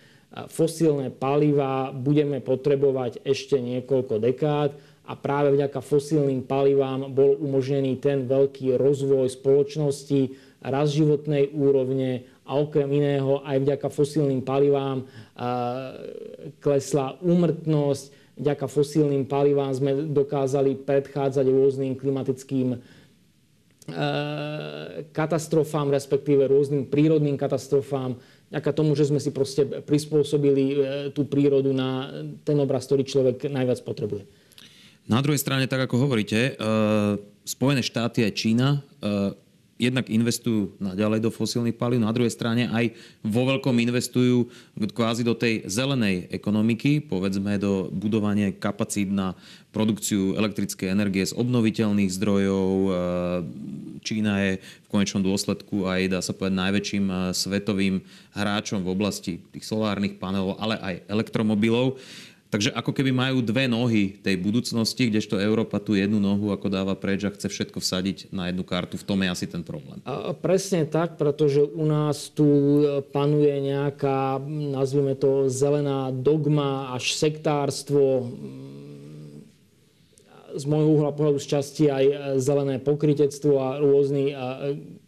fosílne 0.48 1.12
paliva 1.12 1.92
budeme 1.92 2.40
potrebovať 2.40 3.20
ešte 3.28 3.60
niekoľko 3.60 4.16
dekád 4.24 4.72
a 5.04 5.14
práve 5.20 5.52
vďaka 5.52 5.84
fosílnym 5.84 6.48
palivám 6.48 7.12
bol 7.12 7.36
umožnený 7.36 8.00
ten 8.00 8.24
veľký 8.32 8.80
rozvoj 8.80 9.28
spoločnosti, 9.28 10.32
raz 10.62 10.94
životnej 10.94 11.52
úrovne 11.52 12.24
a 12.48 12.56
okrem 12.56 12.88
iného 12.96 13.42
aj 13.44 13.58
vďaka 13.60 13.88
fosílnym 13.92 14.46
palivám 14.46 15.04
klesla 16.64 17.18
úmrtnosť, 17.20 18.04
vďaka 18.40 18.66
fosílnym 18.72 19.28
palivám 19.28 19.74
sme 19.76 20.08
dokázali 20.16 20.80
predchádzať 20.80 21.46
rôznym 21.50 21.98
klimatickým 21.98 22.80
katastrofám, 25.12 25.92
respektíve 25.92 26.48
rôznym 26.48 26.88
prírodným 26.88 27.36
katastrofám, 27.36 28.18
vďaka 28.52 28.72
tomu, 28.72 28.96
že 28.96 29.08
sme 29.08 29.20
si 29.20 29.32
proste 29.32 29.64
prispôsobili 29.84 30.66
e, 30.72 30.76
tú 31.12 31.28
prírodu 31.28 31.72
na 31.72 32.10
ten 32.44 32.58
obraz, 32.60 32.88
ktorý 32.88 33.04
človek 33.04 33.48
najviac 33.48 33.80
potrebuje. 33.84 34.24
Na 35.12 35.20
druhej 35.20 35.40
strane, 35.40 35.68
tak 35.68 35.88
ako 35.88 36.08
hovoríte, 36.08 36.40
e, 36.40 36.52
Spojené 37.42 37.82
štáty 37.82 38.24
aj 38.24 38.34
Čína 38.38 38.70
e, 38.78 38.80
jednak 39.82 40.06
investujú 40.14 40.78
naďalej 40.78 41.26
do 41.26 41.34
fosílnych 41.34 41.74
palív, 41.74 42.06
na 42.06 42.14
druhej 42.14 42.30
strane 42.30 42.70
aj 42.70 42.94
vo 43.26 43.50
veľkom 43.50 43.74
investujú 43.82 44.46
kvázi 44.78 45.26
do 45.26 45.34
tej 45.34 45.66
zelenej 45.66 46.30
ekonomiky, 46.30 47.02
povedzme 47.02 47.58
do 47.58 47.90
budovania 47.90 48.54
kapacít 48.54 49.10
na 49.10 49.34
produkciu 49.72 50.36
elektrickej 50.36 50.92
energie 50.92 51.24
z 51.24 51.34
obnoviteľných 51.34 52.12
zdrojov. 52.12 52.70
E, 52.70 52.92
Čína 54.04 54.34
je 54.44 54.52
v 54.60 54.88
konečnom 54.92 55.24
dôsledku 55.24 55.88
aj, 55.88 56.12
dá 56.12 56.20
sa 56.20 56.36
povedať, 56.36 56.60
najväčším 56.60 57.06
e, 57.08 57.16
svetovým 57.32 57.96
hráčom 58.36 58.84
v 58.84 58.92
oblasti 58.92 59.34
tých 59.56 59.64
solárnych 59.64 60.20
panelov, 60.20 60.60
ale 60.60 60.76
aj 60.78 60.96
elektromobilov. 61.08 61.98
Takže 62.52 62.76
ako 62.76 62.92
keby 62.92 63.16
majú 63.16 63.40
dve 63.40 63.72
nohy 63.72 64.20
tej 64.20 64.36
budúcnosti, 64.36 65.08
kdežto 65.08 65.40
Európa 65.40 65.80
tú 65.80 65.96
jednu 65.96 66.20
nohu 66.20 66.52
ako 66.52 66.68
dáva 66.68 67.00
preč 67.00 67.24
a 67.24 67.32
chce 67.32 67.48
všetko 67.48 67.80
vsadiť 67.80 68.36
na 68.36 68.52
jednu 68.52 68.68
kartu. 68.68 69.00
V 69.00 69.08
tom 69.08 69.24
je 69.24 69.32
asi 69.32 69.48
ten 69.48 69.64
problém. 69.64 70.04
A 70.04 70.36
presne 70.36 70.84
tak, 70.84 71.16
pretože 71.16 71.64
u 71.64 71.88
nás 71.88 72.28
tu 72.28 72.44
panuje 73.16 73.56
nejaká, 73.56 74.44
nazvime 74.52 75.16
to, 75.16 75.48
zelená 75.48 76.12
dogma 76.12 76.92
až 76.92 77.16
sektárstvo, 77.16 78.28
z 80.52 80.64
môjho 80.68 81.00
uhla 81.00 81.16
pohľadu 81.16 81.40
z 81.40 81.48
časti 81.48 81.88
aj 81.88 82.36
zelené 82.44 82.84
pokrytectvo 82.84 83.56
a 83.64 83.80
rôzny 83.80 84.36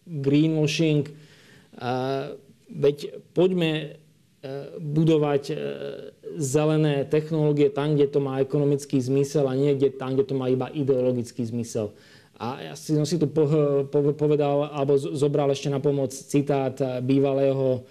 greenwashing. 0.08 1.12
Veď 2.72 3.20
poďme 3.36 4.00
E, 4.44 4.76
budovať 4.76 5.44
e, 5.50 5.56
zelené 6.38 7.06
technológie 7.06 7.70
tam, 7.70 7.96
kde 7.96 8.08
to 8.10 8.20
má 8.20 8.40
ekonomický 8.42 9.02
zmysel 9.02 9.46
a 9.50 9.54
nie 9.54 9.76
kde, 9.78 9.94
tam, 9.94 10.14
kde 10.14 10.26
to 10.30 10.36
má 10.38 10.50
iba 10.50 10.70
ideologický 10.74 11.46
zmysel. 11.46 11.94
A 12.42 12.60
ja 12.60 12.74
si, 12.74 12.98
som 12.98 13.06
si 13.06 13.22
tu 13.22 13.30
povedal, 14.18 14.74
alebo 14.74 14.98
zobral 14.98 15.54
ešte 15.54 15.70
na 15.70 15.78
pomoc 15.78 16.12
citát 16.12 16.76
bývalého 17.06 17.86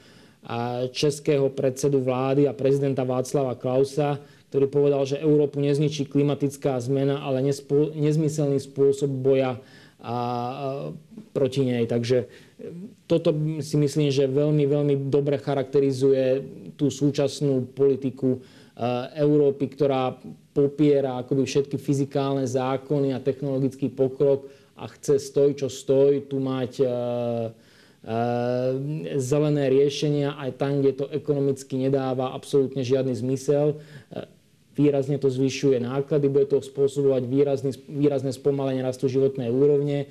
českého 0.91 1.47
predsedu 1.55 2.03
vlády 2.03 2.51
a 2.51 2.53
prezidenta 2.53 3.07
Václava 3.07 3.55
Klausa, 3.55 4.19
ktorý 4.51 4.67
povedal, 4.69 5.07
že 5.07 5.23
Európu 5.23 5.63
nezničí 5.63 6.11
klimatická 6.11 6.77
zmena, 6.83 7.23
ale 7.23 7.41
nezmyselný 7.95 8.59
spôsob 8.59 9.09
boja 9.09 9.63
a, 10.03 10.17
proti 11.31 11.63
nej. 11.63 11.87
Takže 11.87 12.27
toto 13.07 13.31
si 13.63 13.79
myslím, 13.79 14.11
že 14.11 14.27
veľmi, 14.27 14.67
veľmi 14.67 14.95
dobre 15.07 15.39
charakterizuje 15.39 16.43
tú 16.75 16.91
súčasnú 16.91 17.71
politiku 17.71 18.43
Európy, 19.15 19.69
ktorá 19.69 20.17
popiera 20.57 21.21
akoby 21.21 21.45
všetky 21.45 21.77
fyzikálne 21.77 22.49
zákony 22.49 23.13
a 23.13 23.23
technologický 23.23 23.93
pokrok 23.93 24.49
a 24.81 24.89
chce 24.89 25.21
stoj, 25.21 25.55
čo 25.55 25.69
stoj, 25.69 26.25
tu 26.27 26.41
mať 26.41 26.83
zelené 29.21 29.65
riešenia 29.71 30.35
aj 30.35 30.51
tam, 30.59 30.83
kde 30.83 31.05
to 31.05 31.07
ekonomicky 31.13 31.79
nedáva 31.79 32.35
absolútne 32.35 32.83
žiadny 32.83 33.15
zmysel. 33.15 33.79
Výrazne 34.73 35.21
to 35.21 35.29
zvyšuje 35.29 35.85
náklady, 35.85 36.33
bude 36.33 36.49
to 36.49 36.65
spôsobovať 36.65 37.23
výrazný, 37.29 37.77
výrazné 37.93 38.33
spomalenie 38.33 38.81
rastu 38.81 39.05
životnej 39.05 39.53
úrovne 39.53 40.09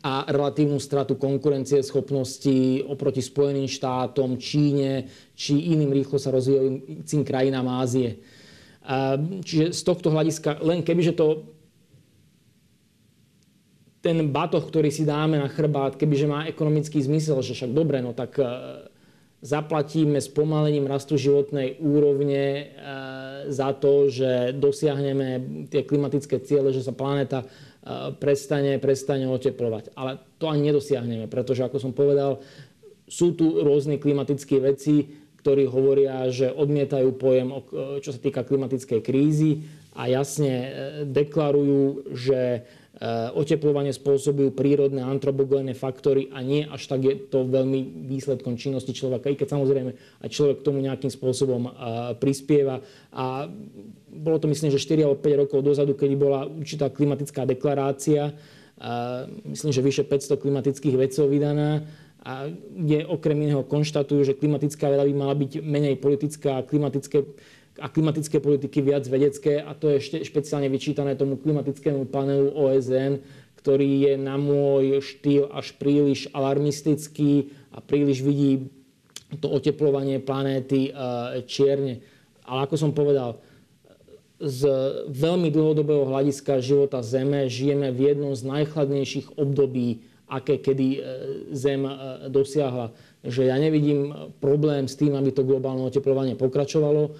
a 0.00 0.24
relatívnu 0.24 0.80
stratu 0.80 1.20
konkurencie 1.20 1.84
schopnosti 1.84 2.80
oproti 2.88 3.20
Spojeným 3.20 3.68
štátom, 3.68 4.40
Číne 4.40 5.04
či 5.36 5.76
iným 5.76 5.92
rýchlo 5.92 6.16
sa 6.16 6.32
rozvíjajúcim 6.32 7.20
krajinám 7.28 7.68
Ázie. 7.76 8.16
Čiže 9.44 9.76
z 9.76 9.82
tohto 9.84 10.08
hľadiska, 10.08 10.64
len 10.64 10.80
kebyže 10.80 11.12
to 11.12 11.44
ten 14.02 14.18
batoh, 14.34 14.66
ktorý 14.66 14.90
si 14.90 15.06
dáme 15.06 15.38
na 15.38 15.46
chrbát, 15.46 15.94
kebyže 15.94 16.26
má 16.26 16.50
ekonomický 16.50 16.98
zmysel, 16.98 17.38
že 17.38 17.54
však 17.54 17.70
dobre, 17.70 18.02
no 18.02 18.10
tak 18.10 18.34
e, 18.34 18.42
zaplatíme 19.42 20.22
spomalením 20.22 20.86
rastu 20.86 21.18
životnej 21.18 21.82
úrovne 21.82 22.42
e, 22.42 22.64
za 23.50 23.74
to, 23.74 24.06
že 24.06 24.54
dosiahneme 24.54 25.28
tie 25.66 25.82
klimatické 25.82 26.38
ciele, 26.46 26.70
že 26.70 26.86
sa 26.86 26.94
planéta 26.94 27.44
prestane, 28.22 28.78
prestane 28.78 29.26
oteplovať. 29.26 29.90
Ale 29.98 30.22
to 30.38 30.46
ani 30.46 30.70
nedosiahneme, 30.70 31.26
pretože 31.26 31.66
ako 31.66 31.82
som 31.82 31.90
povedal, 31.90 32.38
sú 33.10 33.34
tu 33.34 33.58
rôzne 33.58 33.98
klimatické 33.98 34.62
veci, 34.62 35.10
ktorí 35.42 35.66
hovoria, 35.66 36.30
že 36.30 36.54
odmietajú 36.54 37.18
pojem, 37.18 37.50
čo 37.98 38.14
sa 38.14 38.20
týka 38.22 38.46
klimatickej 38.46 39.00
krízy 39.02 39.66
a 39.98 40.06
jasne 40.06 40.54
e, 40.54 40.68
deklarujú, 41.10 42.14
že 42.14 42.62
oteplovanie 43.32 43.90
spôsobujú 43.90 44.52
prírodné 44.52 45.00
antropogénne 45.00 45.72
faktory 45.72 46.28
a 46.28 46.44
nie 46.44 46.62
až 46.68 46.92
tak 46.92 47.00
je 47.02 47.14
to 47.16 47.48
veľmi 47.48 48.04
výsledkom 48.04 48.60
činnosti 48.60 48.92
človeka, 48.92 49.32
i 49.32 49.34
keď 49.34 49.58
samozrejme 49.58 49.90
aj 50.22 50.28
človek 50.28 50.60
k 50.60 50.66
tomu 50.68 50.84
nejakým 50.84 51.08
spôsobom 51.08 51.66
eh, 51.66 51.72
prispieva. 52.20 52.84
A 53.10 53.48
bolo 54.12 54.36
to 54.36 54.46
myslím, 54.52 54.68
že 54.70 54.78
4 54.78 55.08
alebo 55.08 55.18
5 55.18 55.42
rokov 55.48 55.58
dozadu, 55.64 55.96
kedy 55.96 56.14
bola 56.20 56.44
určitá 56.44 56.92
klimatická 56.92 57.48
deklarácia, 57.48 58.36
myslím, 59.46 59.72
že 59.72 59.80
vyše 59.80 60.04
500 60.04 60.42
klimatických 60.42 60.98
vedcov 61.00 61.30
vydaná, 61.32 61.86
a 62.22 62.46
kde 62.54 63.02
okrem 63.02 63.34
iného 63.34 63.66
konštatujú, 63.66 64.22
že 64.22 64.38
klimatická 64.38 64.86
veda 64.86 65.02
by 65.02 65.10
mala 65.10 65.34
byť 65.34 65.58
menej 65.58 65.98
politická 65.98 66.62
a 66.62 66.66
klimatické 66.66 67.26
a 67.80 67.88
klimatické 67.88 68.36
politiky 68.40 68.84
viac 68.84 69.08
vedecké 69.08 69.62
a 69.64 69.72
to 69.72 69.88
je 69.88 69.96
ešte 69.96 70.16
špeciálne 70.28 70.68
vyčítané 70.68 71.16
tomu 71.16 71.40
klimatickému 71.40 72.04
panelu 72.12 72.52
OSN, 72.52 73.24
ktorý 73.62 74.10
je 74.10 74.14
na 74.18 74.36
môj 74.36 75.00
štýl 75.00 75.48
až 75.48 75.72
príliš 75.78 76.28
alarmistický 76.36 77.54
a 77.72 77.80
príliš 77.80 78.20
vidí 78.20 78.68
to 79.40 79.48
oteplovanie 79.48 80.20
planéty 80.20 80.90
e, 80.90 80.92
čierne. 81.48 82.04
Ale 82.44 82.68
ako 82.68 82.76
som 82.76 82.92
povedal, 82.92 83.40
z 84.42 84.66
veľmi 85.06 85.54
dlhodobého 85.54 86.02
hľadiska 86.02 86.58
života 86.58 86.98
Zeme 87.00 87.46
žijeme 87.46 87.94
v 87.94 88.12
jednom 88.12 88.34
z 88.34 88.42
najchladnejších 88.42 89.38
období, 89.38 90.02
aké 90.26 90.58
kedy 90.58 90.88
e, 90.98 91.00
Zem 91.54 91.88
e, 91.88 91.92
dosiahla. 92.28 92.92
Že 93.22 93.48
ja 93.48 93.56
nevidím 93.56 94.12
problém 94.42 94.90
s 94.90 94.98
tým, 94.98 95.14
aby 95.14 95.30
to 95.30 95.46
globálne 95.46 95.86
oteplovanie 95.86 96.34
pokračovalo 96.34 97.14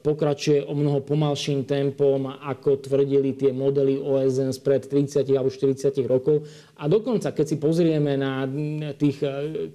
pokračuje 0.00 0.64
o 0.64 0.72
mnoho 0.72 1.04
pomalším 1.04 1.68
tempom, 1.68 2.32
ako 2.32 2.80
tvrdili 2.80 3.36
tie 3.36 3.52
modely 3.52 4.00
OSN 4.00 4.56
spred 4.56 4.88
30 4.88 5.20
alebo 5.36 5.52
40 5.52 5.92
rokov. 6.08 6.48
A 6.80 6.88
dokonca, 6.88 7.28
keď 7.28 7.46
si 7.52 7.56
pozrieme 7.60 8.16
na 8.16 8.48
tých 8.96 9.20
e, 9.20 9.28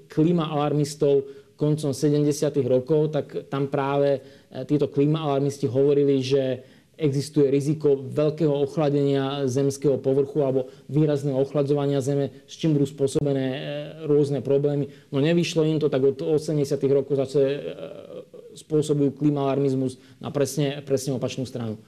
klimaalarmistov, 0.10 1.38
koncom 1.60 1.92
70. 1.92 2.56
rokov, 2.66 3.12
tak 3.12 3.52
tam 3.52 3.68
práve 3.68 4.24
títo 4.64 4.88
klimaalarmisti 4.88 5.68
hovorili, 5.68 6.24
že 6.24 6.64
existuje 7.00 7.48
riziko 7.48 7.96
veľkého 7.96 8.52
ochladenia 8.52 9.48
zemského 9.48 9.96
povrchu 10.04 10.44
alebo 10.44 10.68
výrazného 10.92 11.40
ochladzovania 11.40 12.04
zeme, 12.04 12.44
s 12.44 12.60
čím 12.60 12.76
budú 12.76 12.88
spôsobené 12.88 13.46
e, 13.56 13.60
rôzne 14.04 14.44
problémy. 14.44 14.92
No 15.16 15.24
nevyšlo 15.24 15.64
im 15.64 15.80
to, 15.80 15.88
tak 15.88 16.04
od 16.04 16.20
80. 16.20 16.60
rokov 16.92 17.16
e, 17.16 17.24
spôsobujú 18.60 19.16
klimaalarmizmus 19.16 19.96
na 20.20 20.30
presne, 20.30 20.84
presne 20.84 21.16
opačnú 21.16 21.48
stranu. 21.48 21.80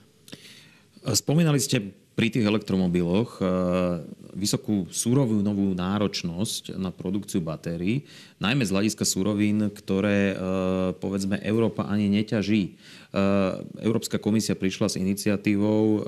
Spomínali 1.01 1.57
ste 1.57 1.91
pri 2.13 2.27
tých 2.29 2.45
elektromobiloch 2.45 3.39
eh, 3.39 3.45
vysokú 4.37 4.87
súrovú 4.91 5.41
novú 5.41 5.73
náročnosť 5.73 6.77
na 6.77 6.93
produkciu 6.93 7.41
batérií, 7.41 8.05
najmä 8.37 8.61
z 8.67 8.73
hľadiska 8.77 9.03
súrovín, 9.07 9.71
ktoré 9.73 10.31
eh, 10.31 10.37
povedzme 10.99 11.39
Európa 11.41 11.87
ani 11.87 12.11
neťaží. 12.11 12.63
Eh, 12.69 13.81
Európska 13.81 14.19
komisia 14.21 14.53
prišla 14.53 14.87
s 14.91 14.99
iniciatívou 15.01 16.05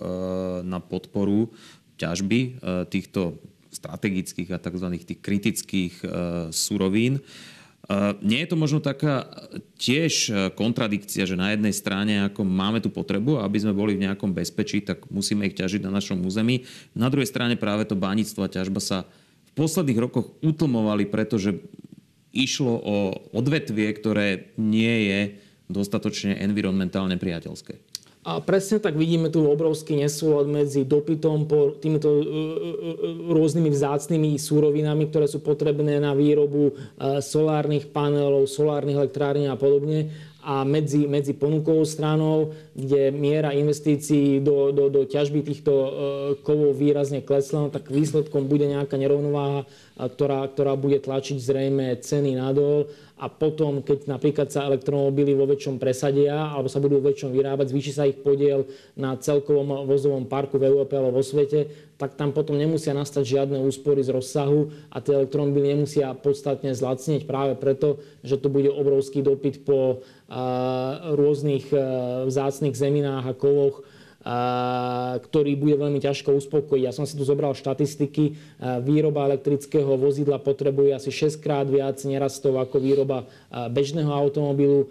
na 0.64 0.78
podporu 0.78 1.50
ťažby 1.98 2.62
týchto 2.90 3.38
strategických 3.74 4.54
a 4.54 4.62
tzv. 4.62 4.88
tých 5.02 5.22
kritických 5.22 5.94
súrovín. 6.50 7.22
Nie 8.24 8.48
je 8.48 8.50
to 8.50 8.56
možno 8.56 8.80
taká 8.80 9.28
tiež 9.76 10.32
kontradikcia, 10.56 11.28
že 11.28 11.36
na 11.36 11.52
jednej 11.52 11.76
strane 11.76 12.24
ako 12.32 12.48
máme 12.48 12.80
tú 12.80 12.88
potrebu, 12.88 13.44
aby 13.44 13.60
sme 13.60 13.76
boli 13.76 14.00
v 14.00 14.08
nejakom 14.08 14.32
bezpečí, 14.32 14.80
tak 14.80 15.04
musíme 15.12 15.44
ich 15.52 15.60
ťažiť 15.60 15.84
na 15.84 15.92
našom 15.92 16.24
území. 16.24 16.64
Na 16.96 17.12
druhej 17.12 17.28
strane 17.28 17.60
práve 17.60 17.84
to 17.84 18.00
bánictvo 18.00 18.48
a 18.48 18.54
ťažba 18.54 18.80
sa 18.80 18.98
v 19.52 19.52
posledných 19.60 20.00
rokoch 20.00 20.32
utlmovali, 20.40 21.12
pretože 21.12 21.60
išlo 22.32 22.72
o 22.72 22.96
odvetvie, 23.36 23.92
ktoré 23.94 24.56
nie 24.56 25.12
je 25.12 25.20
dostatočne 25.68 26.40
environmentálne 26.40 27.20
priateľské. 27.20 27.78
A 28.24 28.40
presne 28.40 28.80
tak 28.80 28.96
vidíme 28.96 29.28
tu 29.28 29.44
obrovský 29.44 30.00
nesúlad 30.00 30.48
medzi 30.48 30.88
dopytom 30.88 31.44
po 31.44 31.76
týmito 31.76 32.08
e, 32.08 32.24
e, 32.24 32.24
e, 32.24 32.32
rôznymi 33.36 33.68
vzácnými 33.68 34.40
súrovinami, 34.40 35.12
ktoré 35.12 35.28
sú 35.28 35.44
potrebné 35.44 36.00
na 36.00 36.16
výrobu 36.16 36.72
solárnych 37.20 37.92
panelov, 37.92 38.48
solárnych 38.48 38.96
elektrární 38.96 39.52
a 39.52 39.60
podobne 39.60 40.08
a 40.44 40.64
medzi, 40.68 41.08
medzi 41.08 41.36
ponukovou 41.36 41.84
stranou, 41.88 42.52
kde 42.76 43.12
miera 43.12 43.56
investícií 43.56 44.44
do, 44.44 44.76
do, 44.76 44.92
do 44.92 45.08
ťažby 45.08 45.40
týchto 45.44 45.72
kovov 46.44 46.76
výrazne 46.76 47.24
klesla, 47.24 47.68
no 47.68 47.70
tak 47.72 47.88
výsledkom 47.88 48.52
bude 48.52 48.68
nejaká 48.68 49.00
nerovnováha, 49.00 49.64
ktorá, 49.96 50.44
ktorá 50.52 50.76
bude 50.76 51.00
tlačiť 51.00 51.40
zrejme 51.40 51.96
ceny 52.04 52.36
nadol 52.36 52.92
a 53.14 53.30
potom, 53.30 53.86
keď 53.86 54.10
napríklad 54.10 54.50
sa 54.50 54.66
elektromobily 54.66 55.38
vo 55.38 55.46
väčšom 55.46 55.78
presadia 55.78 56.50
alebo 56.50 56.66
sa 56.66 56.82
budú 56.82 56.98
vo 56.98 57.14
väčšom 57.14 57.30
vyrábať, 57.30 57.70
zvýši 57.70 57.94
sa 57.94 58.10
ich 58.10 58.18
podiel 58.18 58.66
na 58.98 59.14
celkovom 59.14 59.86
vozovom 59.86 60.26
parku 60.26 60.58
v 60.58 60.66
Európe 60.74 60.98
alebo 60.98 61.22
vo 61.22 61.26
svete, 61.26 61.70
tak 62.02 62.18
tam 62.18 62.34
potom 62.34 62.58
nemusia 62.58 62.92
nastať 62.98 63.24
žiadne 63.24 63.62
úspory 63.62 64.02
z 64.02 64.18
rozsahu 64.18 64.74
a 64.90 64.98
tie 64.98 65.14
elektromobily 65.14 65.78
nemusia 65.78 66.10
podstatne 66.18 66.74
zlacnieť 66.74 67.30
práve 67.30 67.54
preto, 67.54 68.02
že 68.26 68.42
to 68.42 68.50
bude 68.50 68.74
obrovský 68.74 69.22
dopyt 69.22 69.62
po 69.62 70.02
rôznych 71.14 71.70
vzácných 72.28 72.74
zeminách 72.74 73.30
a 73.30 73.38
kovoch, 73.38 73.86
ktorý 75.20 75.60
bude 75.60 75.76
veľmi 75.76 76.00
ťažko 76.00 76.32
uspokojiť. 76.40 76.84
Ja 76.88 76.96
som 76.96 77.04
si 77.04 77.20
tu 77.20 77.28
zobral 77.28 77.52
štatistiky. 77.52 78.40
Výroba 78.80 79.28
elektrického 79.28 80.00
vozidla 80.00 80.40
potrebuje 80.40 80.96
asi 80.96 81.12
6 81.12 81.44
krát 81.44 81.68
viac 81.68 82.00
nerastov 82.08 82.56
ako 82.56 82.80
výroba 82.80 83.28
bežného 83.52 84.08
automobilu. 84.08 84.88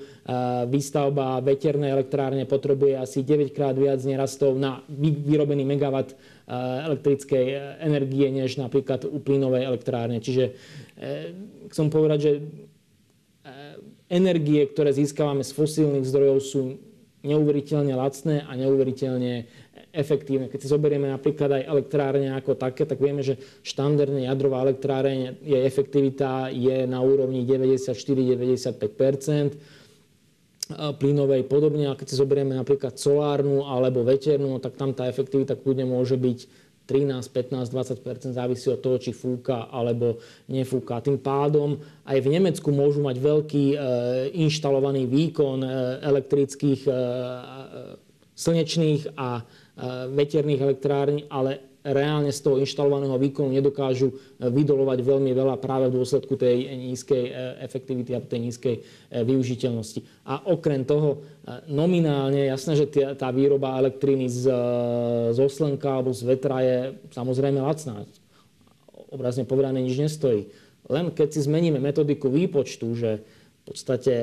Výstavba 0.69 1.41
veternej 1.41 1.97
elektrárne 1.97 2.45
potrebuje 2.45 3.01
asi 3.01 3.25
9 3.25 3.57
krát 3.57 3.73
viac 3.73 4.05
nerastov 4.05 4.53
na 4.61 4.85
vyrobený 4.93 5.65
megawatt 5.65 6.13
elektrickej 6.53 7.79
energie, 7.81 8.29
než 8.29 8.61
napríklad 8.61 9.09
u 9.09 9.19
plynovej 9.23 9.65
elektrárne. 9.65 10.19
Čiže 10.21 10.45
e, 10.45 10.53
chcem 11.71 11.89
povedať, 11.89 12.19
že 12.19 12.33
e, 12.37 12.41
energie, 14.13 14.61
ktoré 14.69 14.93
získavame 14.93 15.47
z 15.47 15.55
fosílnych 15.55 16.05
zdrojov, 16.05 16.39
sú 16.43 16.63
neuveriteľne 17.23 17.95
lacné 17.95 18.43
a 18.43 18.53
neuveriteľne 18.59 19.47
efektívne. 19.95 20.51
Keď 20.51 20.59
si 20.63 20.69
zoberieme 20.69 21.07
napríklad 21.09 21.63
aj 21.63 21.69
elektrárne 21.71 22.35
ako 22.35 22.59
také, 22.59 22.83
tak 22.83 22.99
vieme, 22.99 23.23
že 23.23 23.39
štandardne 23.63 24.27
jadrová 24.27 24.67
elektráreň, 24.67 25.39
jej 25.43 25.63
efektivita 25.63 26.51
je 26.51 26.87
na 26.91 26.99
úrovni 26.99 27.47
94-95 27.47 28.75
plynovej 30.73 31.43
podobne. 31.47 31.93
A 31.93 31.99
keď 31.99 32.07
si 32.11 32.17
zoberieme 32.19 32.57
napríklad 32.57 32.99
solárnu 32.99 33.67
alebo 33.69 34.03
veternú, 34.03 34.59
tak 34.59 34.75
tam 34.75 34.91
tá 34.97 35.07
efektivita 35.07 35.55
kľudne 35.55 35.87
môže 35.87 36.17
byť 36.19 36.39
13, 36.87 37.23
15, 37.31 37.71
20% 37.71 38.35
závisí 38.35 38.67
od 38.69 38.83
toho, 38.83 38.99
či 38.99 39.15
fúka 39.15 39.71
alebo 39.71 40.19
nefúka. 40.51 40.99
Tým 40.99 41.23
pádom 41.23 41.79
aj 42.05 42.19
v 42.19 42.29
Nemecku 42.29 42.69
môžu 42.75 43.01
mať 43.07 43.17
veľký 43.23 43.65
e, 43.73 43.77
inštalovaný 44.43 45.07
výkon 45.07 45.63
e, 45.63 45.69
elektrických, 46.03 46.83
e, 46.91 46.95
slnečných 48.33 49.15
a 49.15 49.45
veterných 50.13 50.61
elektrární, 50.61 51.21
ale 51.33 51.72
reálne 51.83 52.31
z 52.31 52.41
toho 52.41 52.63
inštalovaného 52.63 53.19
výkonu 53.19 53.51
nedokážu 53.51 54.15
e, 54.15 54.15
vydolovať 54.47 54.99
veľmi 55.03 55.35
veľa 55.35 55.59
práve 55.59 55.91
v 55.91 55.99
dôsledku 55.99 56.39
tej 56.39 56.79
nízkej 56.79 57.25
e, 57.27 57.33
efektivity 57.67 58.15
a 58.15 58.23
tej 58.23 58.41
nízkej 58.51 58.75
e, 58.79 58.81
využiteľnosti. 59.27 60.01
A 60.23 60.47
okrem 60.47 60.87
toho, 60.87 61.27
nominálne, 61.67 62.47
jasné, 62.47 62.79
že 62.79 62.87
tá 63.19 63.35
výroba 63.35 63.75
elektriny 63.83 64.31
z, 64.31 64.47
z 65.35 65.39
oslenka 65.43 65.91
alebo 65.91 66.15
z 66.15 66.23
vetra 66.23 66.63
je 66.63 66.79
samozrejme 67.11 67.59
lacná. 67.59 68.07
Obrazne 69.11 69.43
povedané 69.43 69.83
nič 69.83 69.99
nestojí. 69.99 70.47
Len 70.87 71.11
keď 71.11 71.35
si 71.35 71.41
zmeníme 71.43 71.83
metodiku 71.83 72.31
výpočtu, 72.31 72.87
že 72.95 73.11
v 73.23 73.63
podstate 73.67 74.15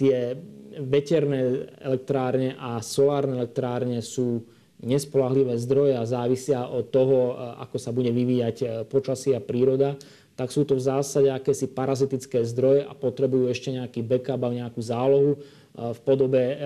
tie 0.00 0.36
veterné 0.80 1.68
elektrárne 1.80 2.56
a 2.56 2.80
solárne 2.80 3.40
elektrárne 3.44 4.00
sú 4.00 4.44
nespolahlivé 4.82 5.54
zdroje 5.62 5.94
a 5.94 6.04
závisia 6.04 6.66
od 6.66 6.90
toho, 6.90 7.38
ako 7.62 7.78
sa 7.78 7.94
bude 7.94 8.10
vyvíjať 8.10 8.56
e, 8.60 8.66
počasie 8.90 9.38
a 9.38 9.40
príroda, 9.40 9.94
tak 10.34 10.50
sú 10.50 10.66
to 10.66 10.74
v 10.74 10.82
zásade 10.82 11.30
akési 11.30 11.70
parazitické 11.70 12.42
zdroje 12.42 12.82
a 12.82 12.92
potrebujú 12.92 13.46
ešte 13.46 13.70
nejaký 13.70 14.02
backup 14.02 14.42
a 14.42 14.50
nejakú 14.50 14.82
zálohu 14.82 15.38
e, 15.38 15.38
v 15.94 15.98
podobe 16.02 16.42
e, 16.42 16.56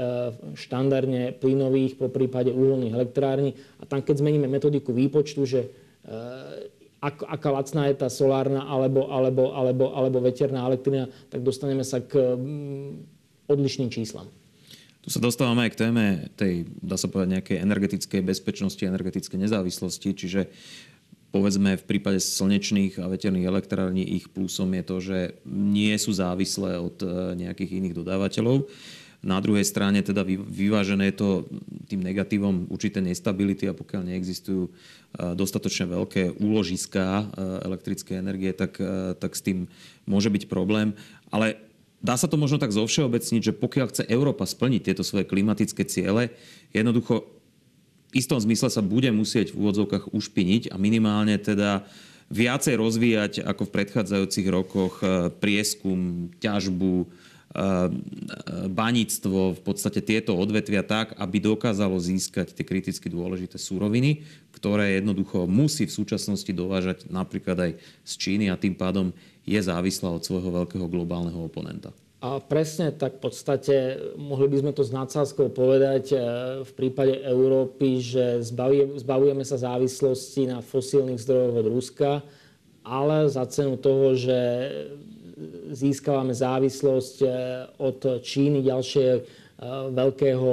štandardne 0.57 1.37
plynových, 1.37 2.01
po 2.01 2.09
prípade 2.09 2.49
uholných 2.57 2.97
elektrární. 2.97 3.53
A 3.79 3.85
tam, 3.85 4.01
keď 4.01 4.25
zmeníme 4.25 4.49
metodiku 4.49 4.97
výpočtu, 4.97 5.45
že 5.45 5.61
ak, 7.03 7.27
aká 7.27 7.51
lacná 7.51 7.91
je 7.91 7.99
tá 7.99 8.07
solárna 8.07 8.63
alebo, 8.63 9.11
alebo, 9.11 9.51
alebo, 9.59 9.91
alebo 9.91 10.23
veterná 10.23 10.63
elektrina, 10.71 11.11
tak 11.35 11.43
dostaneme 11.43 11.83
sa 11.83 11.99
k 11.99 12.39
odlišným 13.51 13.91
číslam. 13.91 14.31
Tu 15.07 15.15
sa 15.15 15.23
dostávame 15.23 15.71
aj 15.71 15.79
k 15.79 15.81
téme 15.87 16.05
tej, 16.35 16.67
dá 16.83 16.99
sa 16.99 17.07
povedať, 17.07 17.39
nejakej 17.39 17.63
energetickej 17.63 18.27
bezpečnosti, 18.27 18.83
energetickej 18.83 19.39
nezávislosti, 19.39 20.11
čiže 20.11 20.51
povedzme 21.31 21.79
v 21.79 21.87
prípade 21.87 22.19
slnečných 22.19 22.99
a 22.99 23.07
veterných 23.07 23.47
elektrární 23.47 24.03
ich 24.03 24.27
plusom 24.27 24.75
je 24.75 24.83
to, 24.83 24.97
že 24.99 25.19
nie 25.47 25.95
sú 25.95 26.11
závislé 26.11 26.83
od 26.83 26.99
e, 27.07 27.39
nejakých 27.39 27.79
iných 27.79 27.95
dodávateľov. 28.03 28.67
Na 29.23 29.39
druhej 29.39 29.63
strane 29.63 30.03
teda 30.03 30.27
vyvážené 30.27 31.15
je 31.15 31.17
to 31.23 31.31
tým 31.87 32.03
negatívom 32.03 32.67
určité 32.67 32.99
nestability 32.99 33.71
a 33.71 33.79
pokiaľ 33.79 34.11
neexistujú 34.11 34.67
e, 34.67 34.71
dostatočne 35.39 35.87
veľké 35.87 36.35
úložiská 36.43 37.07
e, 37.07 37.25
elektrické 37.63 38.19
energie, 38.19 38.51
tak, 38.51 38.83
tak 39.23 39.39
s 39.39 39.45
tým 39.47 39.71
môže 40.03 40.35
byť 40.35 40.51
problém. 40.51 40.99
Ale 41.31 41.66
dá 42.07 42.15
sa 42.15 42.31
to 42.31 42.39
možno 42.39 42.63
tak 42.63 42.71
zovšeobecniť, 42.71 43.43
že 43.43 43.59
pokiaľ 43.59 43.87
chce 43.91 44.03
Európa 44.07 44.47
splniť 44.47 44.87
tieto 44.87 45.03
svoje 45.03 45.27
klimatické 45.27 45.83
ciele, 45.83 46.31
jednoducho 46.71 47.27
v 48.15 48.23
istom 48.23 48.39
zmysle 48.39 48.71
sa 48.71 48.87
bude 48.87 49.11
musieť 49.11 49.51
v 49.51 49.67
úvodzovkách 49.67 50.15
ušpiniť 50.15 50.71
a 50.71 50.79
minimálne 50.79 51.35
teda 51.43 51.83
viacej 52.31 52.75
rozvíjať 52.79 53.33
ako 53.43 53.67
v 53.67 53.75
predchádzajúcich 53.75 54.47
rokoch 54.51 55.03
e, 55.03 55.31
prieskum, 55.31 56.31
ťažbu, 56.43 56.95
e, 57.03 57.07
baníctvo, 58.67 59.55
v 59.55 59.61
podstate 59.63 60.03
tieto 60.03 60.35
odvetvia 60.35 60.83
tak, 60.83 61.15
aby 61.19 61.39
dokázalo 61.39 61.95
získať 61.99 62.51
tie 62.55 62.67
kriticky 62.67 63.07
dôležité 63.07 63.59
súroviny, 63.63 64.27
ktoré 64.55 64.99
jednoducho 64.99 65.47
musí 65.47 65.87
v 65.87 65.95
súčasnosti 65.95 66.51
dovážať 66.51 67.07
napríklad 67.07 67.71
aj 67.71 67.73
z 68.03 68.13
Číny 68.19 68.51
a 68.51 68.59
tým 68.59 68.75
pádom 68.75 69.15
je 69.47 69.61
závislá 69.63 70.11
od 70.11 70.27
svojho 70.27 70.51
veľkého 70.51 70.91
globálneho 70.91 71.39
oponenta. 71.47 71.95
A 72.19 72.43
presne 72.43 72.91
tak 72.91 73.23
v 73.23 73.31
podstate 73.31 73.75
mohli 74.19 74.51
by 74.51 74.57
sme 74.67 74.73
to 74.75 74.83
s 74.83 74.91
nadsázkou 74.91 75.55
povedať 75.55 76.05
e, 76.11 76.17
v 76.67 76.71
prípade 76.75 77.23
Európy, 77.23 78.03
že 78.03 78.43
zbavujeme 78.99 79.47
sa 79.47 79.63
závislosti 79.63 80.51
na 80.51 80.59
fosílnych 80.59 81.23
zdrojoch 81.23 81.57
od 81.63 81.67
Ruska, 81.71 82.11
ale 82.83 83.31
za 83.31 83.47
cenu 83.47 83.79
toho, 83.79 84.19
že 84.19 84.39
získavame 85.71 86.33
závislosť 86.33 87.17
od 87.77 88.25
Číny, 88.25 88.65
ďalšie 88.65 89.07
veľkého 89.93 90.49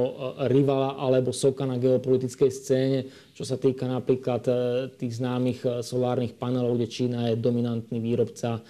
rivala 0.47 0.95
alebo 0.95 1.35
soka 1.35 1.67
na 1.67 1.75
geopolitickej 1.75 2.51
scéne, 2.55 2.99
čo 3.35 3.43
sa 3.43 3.59
týka 3.59 3.83
napríklad 3.83 4.47
tých 4.95 5.19
známych 5.19 5.83
solárnych 5.83 6.39
panelov, 6.39 6.79
kde 6.79 6.87
Čína 6.87 7.19
je 7.27 7.35
dominantný 7.35 7.99
výrobca 7.99 8.63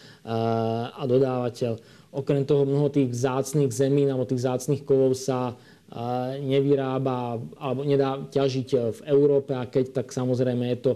a 0.89 1.03
dodávateľ. 1.05 1.77
Okrem 2.17 2.49
toho 2.49 2.65
mnoho 2.65 2.89
tých 2.89 3.13
vzácných 3.13 3.69
zemín 3.69 4.09
alebo 4.09 4.25
tých 4.25 4.41
vzácných 4.41 4.81
kovov 4.81 5.13
sa 5.13 5.53
nevyrába 6.41 7.37
alebo 7.61 7.85
nedá 7.85 8.17
ťažiť 8.17 8.69
v 8.73 8.99
Európe 9.13 9.53
a 9.53 9.69
keď, 9.69 10.01
tak 10.01 10.09
samozrejme 10.09 10.65
je 10.73 10.79
to 10.81 10.91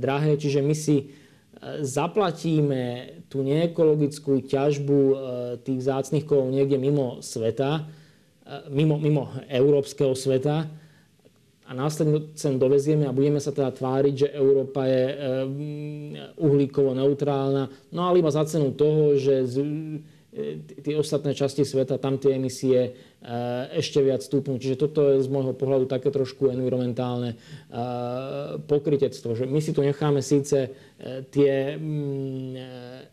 drahé. 0.00 0.40
Čiže 0.40 0.64
my 0.64 0.72
si 0.72 1.12
zaplatíme 1.84 3.12
tú 3.28 3.44
neekologickú 3.44 4.40
ťažbu 4.48 5.00
tých 5.60 5.78
vzácných 5.84 6.24
kovov 6.24 6.48
niekde 6.48 6.80
mimo 6.80 7.20
sveta, 7.20 7.99
mimo, 8.70 8.98
mimo 8.98 9.30
európskeho 9.46 10.14
sveta. 10.14 10.66
A 11.70 11.70
následne 11.70 12.34
sem 12.34 12.58
dovezieme 12.58 13.06
a 13.06 13.14
budeme 13.14 13.38
sa 13.38 13.54
teda 13.54 13.70
tváriť, 13.70 14.14
že 14.26 14.28
Európa 14.34 14.90
je 14.90 15.04
uhlíkovo 16.34 16.98
neutrálna, 16.98 17.70
no 17.94 18.10
ale 18.10 18.18
iba 18.18 18.34
za 18.34 18.42
cenu 18.42 18.74
toho, 18.74 19.14
že 19.14 19.46
tie 20.86 20.94
ostatné 20.94 21.34
časti 21.34 21.66
sveta, 21.66 21.98
tam 21.98 22.14
tie 22.14 22.38
emisie 22.38 22.94
ešte 23.74 24.00
viac 24.00 24.22
stúpnú. 24.22 24.56
Čiže 24.56 24.80
toto 24.80 25.12
je 25.12 25.20
z 25.20 25.28
môjho 25.28 25.52
pohľadu 25.52 25.90
také 25.90 26.08
trošku 26.08 26.48
environmentálne 26.48 27.34
pokrytectvo. 28.64 29.34
Že 29.34 29.44
my 29.50 29.60
si 29.60 29.74
tu 29.74 29.82
necháme 29.82 30.22
síce 30.22 30.70
e, 30.70 30.70
tie 31.28 31.76
mm, 31.76 32.54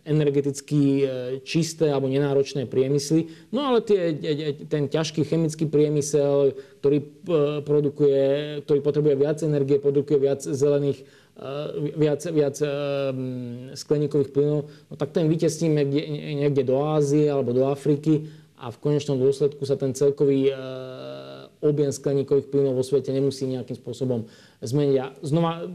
energeticky 0.06 0.82
e, 1.02 1.06
čisté 1.44 1.90
alebo 1.92 2.08
nenáročné 2.08 2.70
priemysly, 2.70 3.28
no 3.52 3.74
ale 3.74 3.84
tie, 3.84 4.14
e, 4.14 4.66
ten 4.70 4.88
ťažký 4.88 5.26
chemický 5.26 5.66
priemysel, 5.68 6.56
ktorý, 6.80 7.04
produkuje, 7.66 8.26
ktorý 8.64 8.80
potrebuje 8.80 9.16
viac 9.18 9.38
energie, 9.44 9.82
produkuje 9.82 10.20
viac 10.22 10.40
zelených 10.46 11.04
viac, 11.94 12.22
viac 12.34 12.58
skleníkových 13.78 14.34
plynov, 14.34 14.74
no 14.90 14.94
tak 14.98 15.14
ten 15.14 15.30
vytesníme 15.30 15.86
niekde, 15.86 16.66
do 16.66 16.82
Ázie 16.82 17.30
alebo 17.30 17.54
do 17.54 17.70
Afriky 17.70 18.26
a 18.58 18.74
v 18.74 18.82
konečnom 18.82 19.22
dôsledku 19.22 19.62
sa 19.70 19.78
ten 19.78 19.94
celkový 19.94 20.50
objem 21.62 21.94
skleníkových 21.94 22.50
plynov 22.50 22.82
vo 22.82 22.86
svete 22.86 23.14
nemusí 23.14 23.46
nejakým 23.46 23.78
spôsobom 23.78 24.26
zmeniť. 24.66 24.98
A 24.98 25.06
znova 25.22 25.70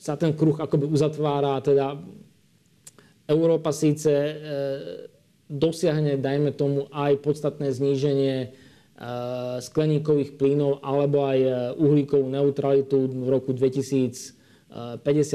sa 0.00 0.16
ten 0.16 0.32
kruh 0.32 0.56
akoby 0.56 0.88
uzatvára, 0.88 1.60
teda 1.60 2.00
Európa 3.28 3.76
síce 3.76 4.10
dosiahne, 5.52 6.16
dajme 6.16 6.56
tomu, 6.56 6.88
aj 6.88 7.20
podstatné 7.20 7.68
zníženie 7.76 8.36
Eh, 8.46 8.71
skleníkových 9.58 10.38
plynov 10.38 10.78
alebo 10.86 11.26
aj 11.26 11.38
eh, 11.42 11.52
uhlíkovú 11.74 12.26
neutralitu 12.30 13.10
v 13.10 13.28
roku 13.28 13.50
2050, 13.50 14.38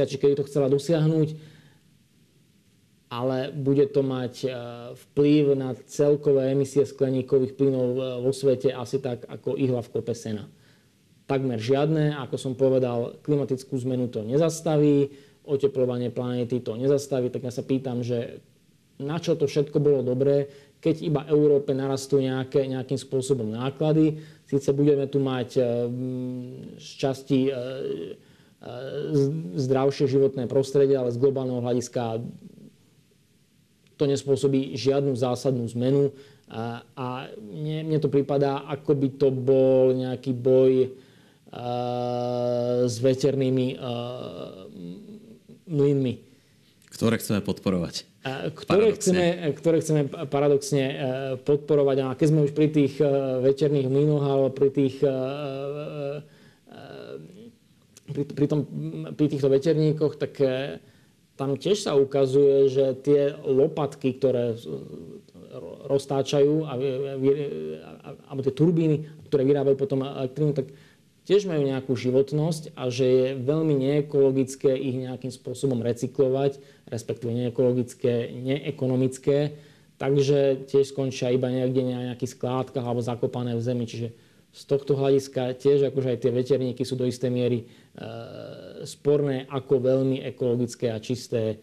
či 0.08 0.16
keď 0.16 0.40
to 0.40 0.48
chcela 0.48 0.72
dosiahnuť, 0.72 1.36
ale 3.08 3.52
bude 3.52 3.88
to 3.92 4.04
mať 4.04 4.34
eh, 4.48 4.52
vplyv 4.96 5.44
na 5.60 5.76
celkové 5.84 6.56
emisie 6.56 6.88
skleníkových 6.88 7.60
plynov 7.60 8.24
vo 8.24 8.32
svete 8.32 8.72
asi 8.72 9.04
tak 9.04 9.28
ako 9.28 9.60
ihla 9.60 9.84
v 9.84 9.92
kope 9.92 10.16
sena. 10.16 10.48
Takmer 11.28 11.60
žiadne, 11.60 12.16
ako 12.24 12.40
som 12.40 12.54
povedal, 12.56 13.20
klimatickú 13.20 13.76
zmenu 13.84 14.08
to 14.08 14.24
nezastaví, 14.24 15.12
oteplovanie 15.44 16.08
planéty 16.08 16.64
to 16.64 16.80
nezastaví, 16.80 17.28
tak 17.28 17.44
ja 17.44 17.52
sa 17.52 17.68
pýtam, 17.68 18.00
že 18.00 18.40
na 18.96 19.20
čo 19.20 19.36
to 19.36 19.46
všetko 19.46 19.78
bolo 19.78 20.02
dobré, 20.02 20.48
keď 20.78 20.96
iba 21.02 21.22
Európe 21.26 21.74
narastú 21.74 22.22
nejaké, 22.22 22.70
nejakým 22.70 23.00
spôsobom 23.02 23.50
náklady. 23.50 24.22
Síce 24.46 24.70
budeme 24.72 25.10
tu 25.10 25.18
mať 25.18 25.50
e, 25.58 25.62
z 26.78 26.90
časti 27.02 27.50
e, 27.50 27.52
e, 27.52 27.58
zdravšie 29.58 30.06
životné 30.06 30.46
prostredie, 30.46 30.96
ale 30.96 31.10
z 31.10 31.20
globálneho 31.20 31.60
hľadiska 31.60 32.22
to 33.98 34.06
nespôsobí 34.06 34.78
žiadnu 34.78 35.18
zásadnú 35.18 35.66
zmenu. 35.74 36.14
A, 36.48 37.28
mne, 37.42 37.92
mne 37.92 38.00
to 38.00 38.08
prípada, 38.08 38.64
ako 38.70 38.96
by 38.96 39.10
to 39.20 39.28
bol 39.34 39.92
nejaký 39.92 40.32
boj 40.32 40.96
s 42.88 42.96
veternými 43.04 43.76
mlynmi. 45.68 46.27
Ktoré 46.98 47.22
chceme 47.22 47.46
podporovať. 47.46 48.10
Ktoré 48.58 48.90
chceme, 48.98 49.54
ktoré 49.54 49.86
chceme 49.86 50.10
paradoxne 50.10 50.82
e, 50.82 50.96
podporovať. 51.46 51.98
A 52.02 52.18
keď 52.18 52.28
sme 52.34 52.44
už 52.50 52.58
pri 52.58 52.74
tých 52.74 52.98
e, 52.98 53.06
večerných 53.46 53.86
mlynoch 53.86 54.26
alebo 54.26 54.50
pri 54.50 54.70
tých 54.74 55.06
e, 55.06 55.14
pri, 58.10 58.24
pri, 58.34 58.46
tom, 58.50 58.66
pri 59.14 59.26
týchto 59.30 59.46
večerníkoch, 59.46 60.18
tak 60.18 60.40
tam 61.38 61.60
tiež 61.60 61.86
sa 61.86 61.94
ukazuje, 61.94 62.72
že 62.72 62.96
tie 63.04 63.36
lopatky, 63.36 64.16
ktoré 64.16 64.56
roztáčajú, 65.92 66.66
a, 66.66 66.74
alebo 68.32 68.42
tie 68.48 68.54
turbíny, 68.56 69.12
ktoré 69.28 69.44
vyrábajú 69.44 69.76
potom 69.76 70.08
elektrínu, 70.08 70.56
tak 70.56 70.72
tiež 71.28 71.44
majú 71.44 71.68
nejakú 71.68 71.92
životnosť 71.92 72.72
a 72.80 72.88
že 72.88 73.06
je 73.06 73.28
veľmi 73.44 73.76
neekologické 73.76 74.72
ich 74.80 74.96
nejakým 74.96 75.30
spôsobom 75.36 75.84
recyklovať, 75.84 76.64
respektíve 76.88 77.32
neekologické, 77.36 78.32
neekonomické, 78.32 79.60
takže 80.00 80.68
tiež 80.70 80.96
skončia 80.96 81.34
iba 81.34 81.52
niekde 81.52 81.84
na 81.84 82.14
nejakých 82.14 82.40
skládkach 82.40 82.86
alebo 82.86 83.04
zakopané 83.04 83.58
v 83.58 83.66
zemi. 83.66 83.86
Čiže 83.90 84.08
z 84.58 84.64
tohto 84.66 84.98
hľadiska 84.98 85.54
tiež 85.60 85.92
akože 85.92 86.18
aj 86.18 86.20
tie 86.24 86.32
veterníky 86.34 86.82
sú 86.88 86.98
do 86.98 87.06
istej 87.06 87.30
miery 87.30 87.60
e, 87.62 87.66
sporné, 88.88 89.46
ako 89.52 89.84
veľmi 89.84 90.24
ekologické 90.24 90.90
a 90.90 90.98
čisté 90.98 91.42
e, 91.54 91.58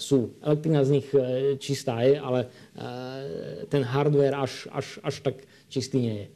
sú. 0.00 0.32
Elektrina 0.40 0.86
z 0.86 0.90
nich 1.00 1.08
e, 1.12 1.58
čistá 1.60 2.00
je, 2.00 2.16
ale 2.16 2.46
e, 2.46 3.66
ten 3.68 3.84
hardware 3.84 4.38
až, 4.38 4.70
až, 4.72 5.02
až 5.04 5.14
tak 5.20 5.36
čistý 5.68 5.98
nie 6.00 6.16
je. 6.16 6.26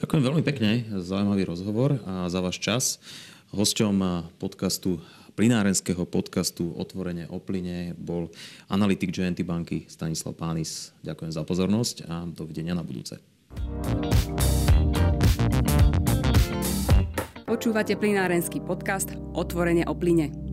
Ďakujem 0.00 0.22
veľmi 0.26 0.42
pekne 0.42 0.70
za 0.96 1.18
zaujímavý 1.18 1.44
rozhovor 1.46 2.02
a 2.02 2.26
za 2.32 2.40
váš 2.42 2.58
čas. 2.58 2.84
Hosťom 3.54 4.26
podcastu 4.42 4.98
plinárenského 5.34 6.06
podcastu 6.06 6.70
Otvorenie 6.78 7.26
o 7.26 7.42
plyne 7.42 7.98
bol 7.98 8.30
analytik 8.70 9.10
GNT 9.10 9.42
banky 9.42 9.84
Stanislav 9.90 10.38
Pánis. 10.38 10.94
Ďakujem 11.02 11.32
za 11.34 11.42
pozornosť 11.42 11.96
a 12.06 12.22
dovidenia 12.30 12.78
na 12.78 12.86
budúce. 12.86 13.18
Počúvate 17.44 17.94
plinárenský 17.94 18.62
podcast 18.62 19.14
Otvorenie 19.34 19.86
o 19.86 19.94
plyne. 19.94 20.43